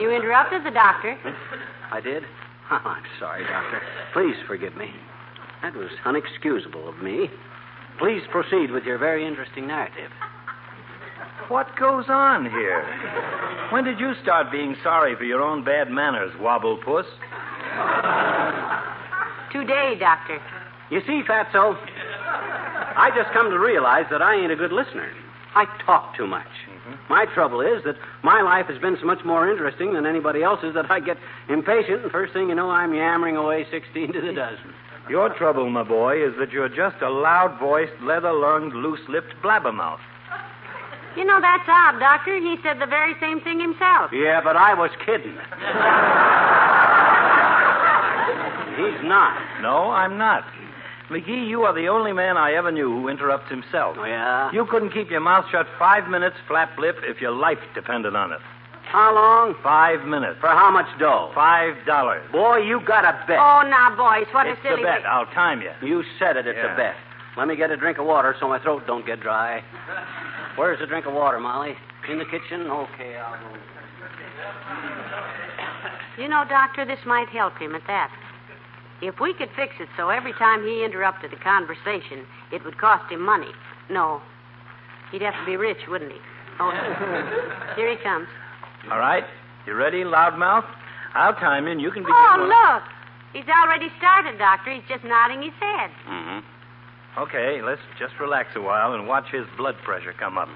You 0.00 0.10
interrupted 0.10 0.64
the 0.64 0.70
doctor. 0.70 1.18
I 1.90 2.00
did? 2.00 2.24
Oh, 2.70 2.80
I'm 2.84 3.04
sorry, 3.20 3.44
Doctor. 3.44 3.82
Please 4.12 4.36
forgive 4.46 4.76
me. 4.76 4.90
That 5.62 5.74
was 5.76 5.90
unexcusable 6.04 6.88
of 6.88 7.02
me. 7.02 7.28
Please 7.98 8.22
proceed 8.30 8.70
with 8.70 8.84
your 8.84 8.98
very 8.98 9.26
interesting 9.26 9.66
narrative. 9.66 10.10
What 11.48 11.68
goes 11.78 12.06
on 12.08 12.44
here? 12.50 12.82
When 13.70 13.84
did 13.84 14.00
you 14.00 14.14
start 14.22 14.50
being 14.50 14.74
sorry 14.82 15.14
for 15.16 15.24
your 15.24 15.42
own 15.42 15.64
bad 15.64 15.90
manners, 15.90 16.32
Wobble 16.40 16.78
Puss? 16.78 17.06
Today, 19.52 19.96
Doctor. 20.00 20.40
You 20.90 21.00
see, 21.06 21.22
Fatso, 21.28 21.76
I 22.96 23.10
just 23.14 23.32
come 23.32 23.50
to 23.50 23.58
realize 23.58 24.06
that 24.10 24.22
I 24.22 24.34
ain't 24.34 24.50
a 24.52 24.56
good 24.56 24.72
listener. 24.72 25.10
I 25.54 25.66
talk 25.84 26.16
too 26.16 26.26
much. 26.26 26.46
Mm-hmm. 26.68 27.12
My 27.12 27.26
trouble 27.26 27.60
is 27.60 27.84
that 27.84 27.96
my 28.22 28.40
life 28.40 28.66
has 28.66 28.78
been 28.80 28.96
so 28.98 29.06
much 29.06 29.24
more 29.24 29.50
interesting 29.50 29.92
than 29.92 30.06
anybody 30.06 30.42
else's 30.42 30.74
that 30.74 30.90
I 30.90 31.00
get 31.00 31.18
impatient, 31.48 32.02
and 32.02 32.10
first 32.10 32.32
thing 32.32 32.48
you 32.48 32.54
know, 32.54 32.70
I'm 32.70 32.94
yammering 32.94 33.36
away 33.36 33.66
16 33.70 34.12
to 34.12 34.20
the 34.20 34.32
dozen. 34.32 34.72
Your 35.10 35.28
trouble, 35.36 35.68
my 35.68 35.82
boy, 35.82 36.24
is 36.24 36.32
that 36.38 36.52
you're 36.52 36.68
just 36.68 37.02
a 37.02 37.10
loud 37.10 37.58
voiced, 37.58 37.92
leather 38.02 38.32
lunged, 38.32 38.74
loose 38.74 39.00
lipped 39.08 39.34
blabbermouth. 39.42 39.98
You 41.16 41.24
know, 41.24 41.40
that's 41.40 41.68
odd, 41.68 41.98
Doctor. 41.98 42.36
He 42.40 42.56
said 42.62 42.80
the 42.80 42.86
very 42.86 43.14
same 43.20 43.40
thing 43.42 43.60
himself. 43.60 44.12
Yeah, 44.12 44.40
but 44.42 44.56
I 44.56 44.72
was 44.72 44.90
kidding. 45.04 45.36
He's 48.80 49.04
not. 49.04 49.36
No, 49.60 49.90
I'm 49.90 50.16
not. 50.16 50.44
McGee, 51.12 51.46
you 51.48 51.62
are 51.62 51.74
the 51.74 51.88
only 51.88 52.12
man 52.12 52.36
I 52.36 52.54
ever 52.54 52.72
knew 52.72 52.88
who 52.90 53.08
interrupts 53.08 53.50
himself. 53.50 53.96
Oh, 54.00 54.04
yeah? 54.04 54.50
You 54.52 54.64
couldn't 54.66 54.90
keep 54.92 55.10
your 55.10 55.20
mouth 55.20 55.44
shut 55.52 55.66
five 55.78 56.08
minutes, 56.08 56.36
flap 56.48 56.76
lip, 56.78 56.96
if 57.02 57.20
your 57.20 57.32
life 57.32 57.58
depended 57.74 58.16
on 58.16 58.32
it. 58.32 58.40
How 58.84 59.14
long? 59.14 59.54
Five 59.62 60.04
minutes. 60.06 60.38
For 60.40 60.48
how 60.48 60.70
much 60.70 60.86
dough? 60.98 61.30
Five 61.34 61.74
dollars. 61.86 62.22
Boy, 62.32 62.58
you 62.58 62.80
got 62.84 63.04
a 63.04 63.12
bet. 63.26 63.38
Oh, 63.38 63.62
now, 63.68 63.94
boys, 63.96 64.26
what 64.32 64.46
It's 64.46 64.58
a 64.58 64.62
silly 64.62 64.82
It's 64.82 64.82
a 64.82 64.84
bet. 64.84 65.02
way- 65.02 65.08
I'll 65.08 65.26
time 65.26 65.62
you. 65.62 65.70
You 65.82 66.02
said 66.18 66.36
it, 66.36 66.46
it's 66.46 66.58
Yeah. 66.58 66.74
a 66.74 66.76
bet. 66.76 66.94
Let 67.36 67.48
me 67.48 67.56
get 67.56 67.70
a 67.70 67.76
drink 67.76 67.96
of 67.98 68.04
water 68.06 68.34
so 68.38 68.48
my 68.48 68.58
throat 68.58 68.86
don't 68.86 69.06
get 69.06 69.20
dry. 69.20 69.62
Where's 70.56 70.78
the 70.80 70.86
drink 70.86 71.06
of 71.06 71.14
water, 71.14 71.38
Molly? 71.40 71.76
In 72.08 72.18
the 72.18 72.26
kitchen? 72.26 72.68
Okay, 72.70 73.16
I'll 73.16 73.32
go. 73.32 73.56
You 76.22 76.28
know, 76.28 76.44
Doctor, 76.46 76.84
this 76.84 76.98
might 77.06 77.28
help 77.28 77.56
him 77.58 77.74
at 77.74 77.86
that. 77.86 78.10
If 79.02 79.18
we 79.20 79.34
could 79.34 79.50
fix 79.56 79.74
it 79.80 79.88
so 79.96 80.08
every 80.10 80.32
time 80.34 80.62
he 80.64 80.84
interrupted 80.84 81.32
a 81.32 81.36
conversation, 81.42 82.24
it 82.52 82.64
would 82.64 82.78
cost 82.78 83.10
him 83.10 83.20
money. 83.20 83.50
No. 83.90 84.22
He'd 85.10 85.22
have 85.22 85.34
to 85.34 85.44
be 85.44 85.56
rich, 85.56 85.78
wouldn't 85.88 86.12
he? 86.12 86.18
Oh, 86.60 86.70
here 87.76 87.90
he 87.90 87.96
comes. 88.02 88.28
All 88.90 88.98
right. 88.98 89.24
You 89.66 89.74
ready, 89.74 90.04
loudmouth? 90.04 90.64
I'll 91.14 91.34
time 91.34 91.66
you, 91.66 91.72
and 91.72 91.80
you 91.80 91.90
can 91.90 92.02
begin. 92.02 92.14
Oh, 92.16 92.38
when- 92.40 92.48
look. 92.48 92.82
He's 93.32 93.48
already 93.48 93.88
started, 93.98 94.38
Doctor. 94.38 94.72
He's 94.72 94.84
just 94.88 95.04
nodding 95.04 95.40
his 95.42 95.54
head. 95.58 95.90
Mm-hmm. 96.06 97.20
Okay, 97.22 97.60
let's 97.62 97.80
just 97.98 98.12
relax 98.20 98.50
a 98.56 98.60
while 98.60 98.92
and 98.94 99.08
watch 99.08 99.24
his 99.32 99.44
blood 99.56 99.76
pressure 99.84 100.12
come 100.12 100.36
up. 100.36 100.48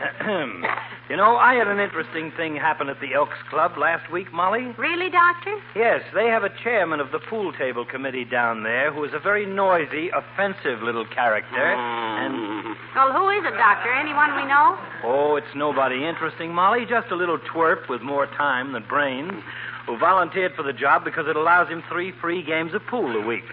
you 1.10 1.16
know, 1.16 1.36
I 1.36 1.54
had 1.54 1.68
an 1.68 1.78
interesting 1.78 2.32
thing 2.36 2.56
happen 2.56 2.88
at 2.88 3.00
the 3.00 3.14
Elks 3.14 3.36
Club 3.50 3.76
last 3.78 4.10
week, 4.10 4.32
Molly. 4.32 4.72
Really, 4.78 5.10
Doctor? 5.10 5.58
Yes, 5.76 6.02
they 6.14 6.26
have 6.26 6.42
a 6.44 6.50
chairman 6.62 7.00
of 7.00 7.10
the 7.12 7.18
pool 7.18 7.52
table 7.52 7.84
committee 7.84 8.24
down 8.24 8.62
there 8.62 8.92
who 8.92 9.04
is 9.04 9.12
a 9.14 9.18
very 9.18 9.44
noisy, 9.46 10.10
offensive 10.10 10.82
little 10.82 11.06
character. 11.06 11.74
And, 11.74 12.76
Well, 12.94 13.12
who 13.12 13.28
is 13.30 13.44
it, 13.44 13.56
Doctor? 13.56 13.92
Anyone 13.92 14.34
we 14.36 14.46
know? 14.46 14.76
oh, 15.04 15.36
it's 15.36 15.54
nobody 15.54 16.04
interesting, 16.06 16.52
Molly. 16.52 16.84
Just 16.88 17.10
a 17.10 17.16
little 17.16 17.38
twerp 17.38 17.88
with 17.88 18.02
more 18.02 18.26
time 18.26 18.72
than 18.72 18.84
brains 18.88 19.32
who 19.86 19.96
volunteered 19.98 20.54
for 20.54 20.62
the 20.62 20.72
job 20.72 21.04
because 21.04 21.26
it 21.28 21.36
allows 21.36 21.68
him 21.68 21.82
three 21.88 22.12
free 22.20 22.42
games 22.42 22.74
of 22.74 22.82
pool 22.86 23.16
a 23.16 23.26
week. 23.26 23.44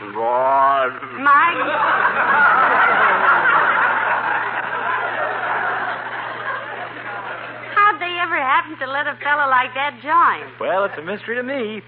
Mike? 1.20 3.04
How'd 8.28 8.36
ever 8.36 8.44
happen 8.44 8.78
to 8.86 8.92
let 8.92 9.08
a 9.08 9.16
fellow 9.24 9.48
like 9.48 9.74
that 9.74 10.04
join? 10.04 10.52
Well, 10.60 10.84
it's 10.84 11.00
a 11.00 11.02
mystery 11.02 11.36
to 11.38 11.44
me. 11.44 11.82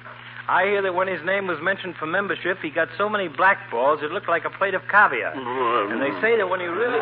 I 0.48 0.64
hear 0.64 0.82
that 0.82 0.96
when 0.96 1.10
his 1.10 1.20
name 1.26 1.48
was 1.48 1.60
mentioned 1.62 1.96
for 2.00 2.06
membership, 2.08 2.60
he 2.64 2.70
got 2.70 2.88
so 2.98 3.10
many 3.10 3.28
blackballs 3.28 4.02
it 4.02 4.12
looked 4.12 4.30
like 4.30 4.46
a 4.46 4.50
plate 4.50 4.74
of 4.74 4.82
caviar. 4.88 5.36
Mm-hmm. 5.36 5.92
And 5.92 6.00
they 6.00 6.16
say 6.24 6.38
that 6.40 6.48
when 6.48 6.62
he 6.62 6.68
really. 6.68 6.96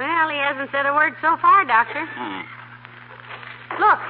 Well, 0.00 0.28
he 0.32 0.40
hasn't 0.40 0.72
said 0.72 0.88
a 0.88 0.94
word 0.94 1.12
so 1.20 1.36
far, 1.36 1.68
Doctor. 1.68 2.08
Hmm. 2.16 2.48
Look, 3.76 4.00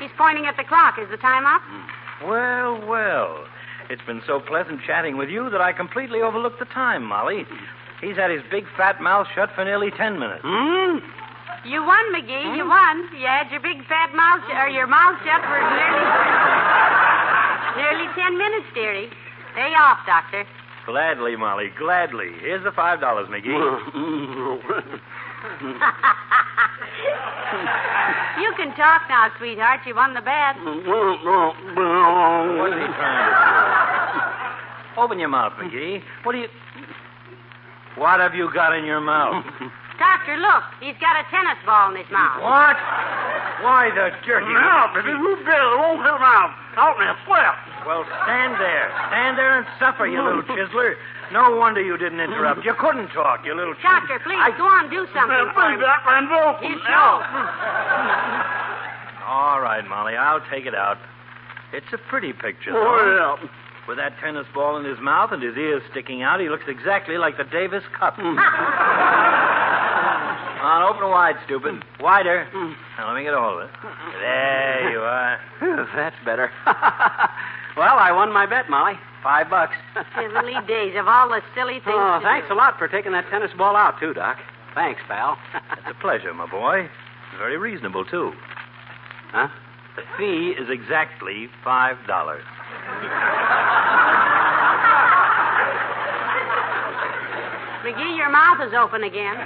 he's 0.00 0.10
pointing 0.16 0.46
at 0.46 0.56
the 0.56 0.64
clock. 0.64 0.96
Is 0.96 1.10
the 1.10 1.20
time 1.20 1.44
up? 1.44 1.60
Hmm. 1.68 1.99
Well, 2.24 2.80
well. 2.86 3.44
It's 3.88 4.02
been 4.06 4.22
so 4.26 4.40
pleasant 4.40 4.80
chatting 4.86 5.16
with 5.16 5.28
you 5.28 5.50
that 5.50 5.60
I 5.60 5.72
completely 5.72 6.20
overlooked 6.20 6.58
the 6.58 6.64
time, 6.66 7.02
Molly. 7.04 7.44
He's 8.00 8.16
had 8.16 8.30
his 8.30 8.42
big 8.50 8.64
fat 8.76 9.00
mouth 9.02 9.26
shut 9.34 9.50
for 9.54 9.64
nearly 9.64 9.90
ten 9.90 10.18
minutes. 10.18 10.42
Hmm? 10.44 10.98
You 11.68 11.84
won, 11.84 12.04
McGee. 12.14 12.56
You 12.56 12.64
won. 12.68 13.08
You 13.18 13.26
had 13.26 13.50
your 13.50 13.60
big 13.60 13.84
fat 13.86 14.14
mouth, 14.14 14.40
sh- 14.48 14.54
or 14.56 14.68
your 14.68 14.86
mouth 14.86 15.18
shut 15.26 15.42
for 15.44 15.60
nearly, 15.60 16.06
nearly 17.76 18.08
ten 18.14 18.38
minutes, 18.38 18.66
dearie. 18.74 19.10
Pay 19.54 19.74
off, 19.74 19.98
Doctor. 20.06 20.46
Gladly, 20.86 21.36
Molly, 21.36 21.70
gladly. 21.78 22.30
Here's 22.40 22.64
the 22.64 22.72
five 22.72 23.00
dollars, 23.00 23.28
McGee. 23.28 23.50
you 28.40 28.52
can 28.56 28.74
talk 28.76 29.02
now, 29.08 29.30
sweetheart. 29.38 29.80
You 29.86 29.94
won 29.94 30.14
the 30.14 30.20
bet. 30.20 30.56
What's 30.56 30.76
he 32.76 32.86
trying 32.92 33.24
to 33.28 34.20
do? 34.96 35.00
Open 35.00 35.18
your 35.18 35.28
mouth, 35.28 35.52
McGee. 35.54 36.02
What 36.24 36.32
do 36.32 36.38
you. 36.38 36.48
What 37.96 38.20
have 38.20 38.34
you 38.34 38.50
got 38.52 38.76
in 38.76 38.84
your 38.84 39.00
mouth? 39.00 39.44
Doctor, 40.00 40.40
look. 40.40 40.64
He's 40.80 40.96
got 40.96 41.20
a 41.20 41.28
tennis 41.28 41.60
ball 41.68 41.92
in 41.92 42.00
his 42.00 42.08
mouth. 42.08 42.40
What? 42.40 42.72
Why 43.60 43.92
the 43.92 44.16
jerky? 44.24 44.48
won't 45.76 46.00
hit 46.00 46.16
him 46.16 46.24
out. 46.24 46.56
Out 46.80 46.96
in 46.96 47.12
flip. 47.28 47.52
Well, 47.84 48.08
stand 48.24 48.56
there. 48.56 48.88
Stand 49.12 49.36
there 49.36 49.60
and 49.60 49.68
suffer, 49.76 50.08
you 50.08 50.24
little 50.24 50.40
chiseler. 50.56 50.96
No 51.36 51.54
wonder 51.54 51.84
you 51.84 52.00
didn't 52.00 52.20
interrupt. 52.20 52.64
You 52.64 52.72
couldn't 52.80 53.12
talk, 53.12 53.44
you 53.44 53.52
little 53.54 53.76
chis- 53.76 53.84
Doctor, 53.84 54.18
please, 54.24 54.40
I... 54.40 54.56
go 54.56 54.64
on, 54.64 54.88
do 54.88 55.04
something 55.12 55.52
for 55.52 55.68
him. 55.68 55.76
You 56.64 56.80
show. 56.80 57.10
All 59.28 59.60
right, 59.60 59.84
Molly, 59.86 60.16
I'll 60.16 60.42
take 60.50 60.64
it 60.64 60.74
out. 60.74 60.96
It's 61.76 61.92
a 61.92 61.98
pretty 61.98 62.32
picture, 62.32 62.72
though. 62.72 63.36
With 63.86 63.98
that 63.98 64.18
tennis 64.18 64.46
ball 64.54 64.78
in 64.78 64.84
his 64.84 64.98
mouth 64.98 65.30
and 65.32 65.42
his 65.42 65.56
ears 65.56 65.82
sticking 65.90 66.22
out, 66.22 66.40
he 66.40 66.48
looks 66.48 66.64
exactly 66.68 67.18
like 67.18 67.36
the 67.36 67.44
Davis 67.44 67.84
Cup. 67.98 68.16
Come 70.60 70.68
on, 70.68 70.82
open 70.92 71.08
wide, 71.08 71.36
stupid. 71.46 71.80
Wider. 72.00 72.44
Hmm. 72.52 72.72
Now, 72.98 73.08
let 73.08 73.16
me 73.16 73.24
get 73.24 73.32
a 73.32 73.40
hold 73.40 73.62
of 73.62 73.68
it. 73.68 73.74
There 74.20 74.90
you 74.92 75.00
are. 75.00 75.40
That's 75.96 76.16
better. 76.24 76.50
well, 77.80 77.96
I 77.96 78.12
won 78.12 78.30
my 78.30 78.44
bet, 78.44 78.68
Molly. 78.68 78.92
Five 79.22 79.48
bucks. 79.48 79.72
Silly 80.16 80.56
days 80.68 80.96
of 80.98 81.08
all 81.08 81.28
the 81.28 81.40
silly 81.54 81.80
things. 81.80 81.96
oh, 81.96 82.20
thanks 82.22 82.48
do. 82.48 82.54
a 82.54 82.56
lot 82.56 82.76
for 82.78 82.88
taking 82.88 83.12
that 83.12 83.24
tennis 83.30 83.50
ball 83.56 83.74
out, 83.76 83.98
too, 84.00 84.12
Doc. 84.12 84.36
Thanks, 84.74 85.00
pal. 85.08 85.36
It's 85.78 85.88
a 85.88 85.94
pleasure, 86.00 86.32
my 86.34 86.46
boy. 86.46 86.88
Very 87.38 87.56
reasonable, 87.56 88.04
too. 88.04 88.32
huh? 89.32 89.48
The 89.96 90.02
fee 90.16 90.54
is 90.60 90.68
exactly 90.70 91.48
five 91.64 91.96
dollars. 92.06 92.44
McGee, 97.84 98.16
your 98.16 98.30
mouth 98.30 98.60
is 98.66 98.72
open 98.74 99.04
again. 99.04 99.36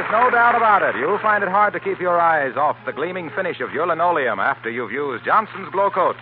There's 0.00 0.12
no 0.12 0.30
doubt 0.30 0.54
about 0.56 0.80
it. 0.80 0.98
You'll 0.98 1.18
find 1.18 1.44
it 1.44 1.50
hard 1.50 1.74
to 1.74 1.78
keep 1.78 2.00
your 2.00 2.18
eyes 2.18 2.56
off 2.56 2.78
the 2.86 2.92
gleaming 2.92 3.28
finish 3.36 3.60
of 3.60 3.74
your 3.74 3.86
linoleum 3.86 4.40
after 4.40 4.70
you've 4.70 4.92
used 4.92 5.26
Johnson's 5.26 5.68
Glow 5.72 5.90
Coat. 5.90 6.16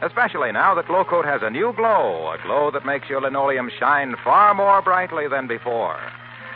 Especially 0.00 0.50
now 0.50 0.74
that 0.74 0.86
Glow 0.86 1.04
Coat 1.04 1.26
has 1.26 1.42
a 1.42 1.50
new 1.50 1.74
glow, 1.76 2.32
a 2.32 2.42
glow 2.42 2.70
that 2.70 2.86
makes 2.86 3.10
your 3.10 3.20
linoleum 3.20 3.70
shine 3.78 4.16
far 4.24 4.54
more 4.54 4.80
brightly 4.80 5.28
than 5.28 5.46
before. 5.46 6.00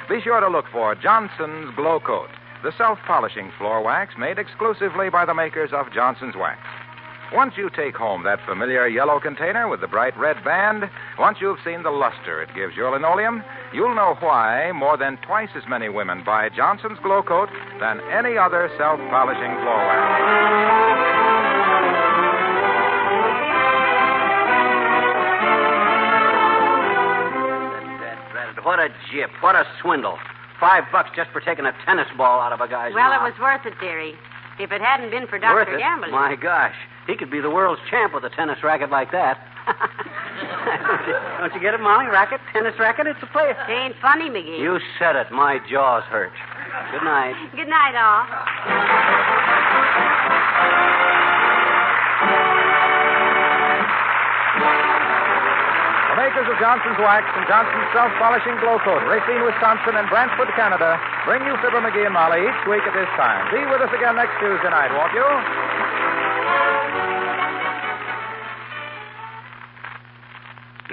Be 0.08 0.22
sure 0.22 0.40
to 0.40 0.48
look 0.48 0.64
for 0.72 0.94
Johnson's 0.94 1.76
Glow 1.76 2.00
Coat, 2.00 2.30
the 2.62 2.72
self 2.78 2.98
polishing 3.06 3.52
floor 3.58 3.85
wax 3.85 4.14
made 4.18 4.38
exclusively 4.38 5.11
by 5.11 5.26
the 5.26 5.35
makers 5.35 5.74
of 5.74 5.92
Johnson's 5.92 6.37
Wax. 6.37 6.58
Once 7.34 7.54
you 7.56 7.70
take 7.74 7.96
home 7.96 8.24
that 8.24 8.38
familiar 8.46 8.86
yellow 8.86 9.18
container 9.18 9.66
with 9.66 9.80
the 9.80 9.88
bright 9.88 10.16
red 10.18 10.36
band, 10.44 10.84
once 11.18 11.38
you've 11.40 11.58
seen 11.64 11.82
the 11.82 11.90
luster 11.90 12.42
it 12.42 12.48
gives 12.54 12.76
your 12.76 12.90
linoleum, 12.92 13.42
you'll 13.72 13.94
know 13.94 14.14
why 14.20 14.70
more 14.72 14.98
than 14.98 15.16
twice 15.26 15.48
as 15.56 15.62
many 15.66 15.88
women 15.88 16.22
buy 16.24 16.50
Johnson's 16.50 16.98
Glow 17.02 17.22
Coat 17.22 17.48
than 17.80 18.00
any 18.12 18.36
other 18.36 18.70
self 18.76 19.00
polishing 19.08 19.52
floor 19.64 19.80
wax. 19.80 21.22
That, 28.02 28.18
that, 28.34 28.64
what 28.64 28.78
a 28.78 28.88
jip. 29.10 29.30
What 29.40 29.56
a 29.56 29.64
swindle. 29.80 30.18
Five 30.60 30.84
bucks 30.92 31.10
just 31.16 31.30
for 31.30 31.40
taking 31.40 31.64
a 31.66 31.72
tennis 31.84 32.06
ball 32.16 32.40
out 32.40 32.52
of 32.52 32.60
a 32.60 32.68
guy's 32.68 32.94
Well, 32.94 33.12
it 33.12 33.22
was 33.24 33.34
worth 33.40 33.64
it, 33.66 33.74
dearie. 33.80 34.14
If 34.58 34.70
it 34.72 34.80
hadn't 34.80 35.10
been 35.10 35.26
for 35.26 35.38
Worth 35.40 35.66
Dr. 35.66 35.76
it? 35.76 35.80
Gambling. 35.80 36.12
My 36.12 36.36
gosh. 36.36 36.74
He 37.06 37.16
could 37.16 37.30
be 37.30 37.40
the 37.40 37.50
world's 37.50 37.80
champ 37.90 38.14
with 38.14 38.24
a 38.24 38.30
tennis 38.30 38.58
racket 38.62 38.90
like 38.90 39.10
that. 39.12 39.38
Don't 41.40 41.54
you 41.54 41.60
get 41.60 41.74
it, 41.74 41.80
Molly? 41.80 42.06
Racket? 42.06 42.40
Tennis 42.52 42.74
racket? 42.78 43.06
It's 43.06 43.18
a 43.22 43.26
play. 43.26 43.50
It 43.50 43.56
ain't 43.70 43.94
funny, 44.00 44.28
McGee. 44.30 44.58
You 44.60 44.78
said 44.98 45.16
it. 45.16 45.30
My 45.32 45.58
jaws 45.70 46.04
hurt. 46.04 46.32
Good 46.92 47.04
night. 47.04 47.34
Good 47.54 47.68
night, 47.68 47.94
all. 47.96 48.26
Makers 56.22 56.46
of 56.46 56.54
Johnson's 56.62 57.02
Wax 57.02 57.26
and 57.35 57.42
Johnson's 57.50 57.90
Self 57.90 58.14
Polishing 58.14 58.54
Glow 58.62 58.78
Coat, 58.87 59.02
Racine, 59.11 59.42
Wisconsin, 59.42 59.98
and 59.98 60.06
Brantford, 60.06 60.46
Canada, 60.54 60.94
bring 61.26 61.42
you 61.42 61.58
Fibber 61.58 61.82
McGee 61.82 62.06
and 62.06 62.14
Molly 62.14 62.46
each 62.46 62.62
week 62.70 62.87
at 62.87 62.94
this 62.94 63.11
time. 63.18 63.42
Be 63.50 63.66
with 63.66 63.82
us 63.82 63.90
again 63.90 64.14
next 64.14 64.30
Tuesday 64.38 64.70
night, 64.70 64.94
won't 64.94 65.11
you? 65.18 65.26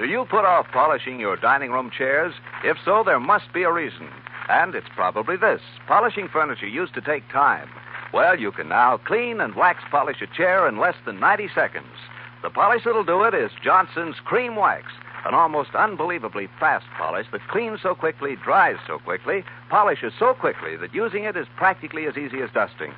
Do 0.02 0.10
you 0.10 0.26
put 0.26 0.42
off 0.42 0.66
polishing 0.72 1.20
your 1.20 1.36
dining 1.36 1.70
room 1.70 1.92
chairs? 1.96 2.34
If 2.64 2.78
so, 2.84 3.04
there 3.06 3.20
must 3.20 3.52
be 3.54 3.62
a 3.62 3.70
reason. 3.70 4.08
And 4.48 4.74
it's 4.74 4.90
probably 4.96 5.36
this 5.36 5.60
polishing 5.86 6.26
furniture 6.26 6.66
used 6.66 6.94
to 6.94 7.00
take 7.00 7.22
time. 7.30 7.68
Well, 8.12 8.40
you 8.40 8.50
can 8.50 8.68
now 8.68 8.98
clean 9.06 9.40
and 9.40 9.54
wax 9.54 9.78
polish 9.92 10.20
a 10.22 10.26
chair 10.26 10.66
in 10.66 10.80
less 10.80 10.96
than 11.06 11.20
90 11.20 11.50
seconds. 11.54 11.94
The 12.42 12.50
polish 12.50 12.82
that'll 12.84 13.04
do 13.04 13.22
it 13.22 13.34
is 13.34 13.52
Johnson's 13.62 14.16
Cream 14.24 14.56
Wax, 14.56 14.86
an 15.24 15.34
almost 15.34 15.74
unbelievably 15.74 16.48
fast 16.58 16.86
polish 16.96 17.26
that 17.32 17.46
cleans 17.48 17.80
so 17.82 17.94
quickly, 17.94 18.36
dries 18.36 18.76
so 18.86 18.98
quickly, 18.98 19.44
polishes 19.68 20.12
so 20.18 20.34
quickly 20.34 20.76
that 20.76 20.94
using 20.94 21.24
it 21.24 21.36
is 21.36 21.46
practically 21.56 22.06
as 22.06 22.16
easy 22.16 22.40
as 22.42 22.50
dusting. 22.52 22.92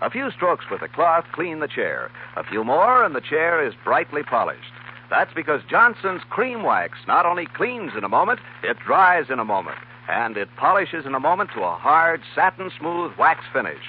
A 0.00 0.10
few 0.10 0.30
strokes 0.30 0.66
with 0.70 0.82
a 0.82 0.88
cloth 0.88 1.24
clean 1.32 1.60
the 1.60 1.68
chair. 1.68 2.10
A 2.36 2.44
few 2.44 2.64
more, 2.64 3.04
and 3.04 3.14
the 3.14 3.20
chair 3.20 3.66
is 3.66 3.74
brightly 3.84 4.22
polished. 4.22 4.72
That's 5.10 5.32
because 5.34 5.62
Johnson's 5.68 6.22
Cream 6.30 6.62
Wax 6.62 6.98
not 7.06 7.26
only 7.26 7.46
cleans 7.46 7.92
in 7.96 8.04
a 8.04 8.08
moment, 8.08 8.40
it 8.62 8.78
dries 8.84 9.30
in 9.30 9.38
a 9.38 9.44
moment. 9.44 9.78
And 10.08 10.36
it 10.36 10.48
polishes 10.56 11.06
in 11.06 11.14
a 11.14 11.20
moment 11.20 11.50
to 11.54 11.62
a 11.62 11.76
hard, 11.76 12.20
satin 12.34 12.70
smooth 12.78 13.12
wax 13.18 13.44
finish. 13.52 13.82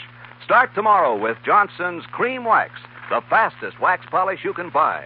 Start 0.44 0.74
tomorrow 0.76 1.18
with 1.18 1.38
Johnson's 1.46 2.06
Cream 2.12 2.46
Wax, 2.46 2.74
the 3.10 3.22
fastest 3.30 3.80
wax 3.82 4.06
polish 4.10 4.44
you 4.44 4.54
can 4.54 4.70
buy. 4.70 5.06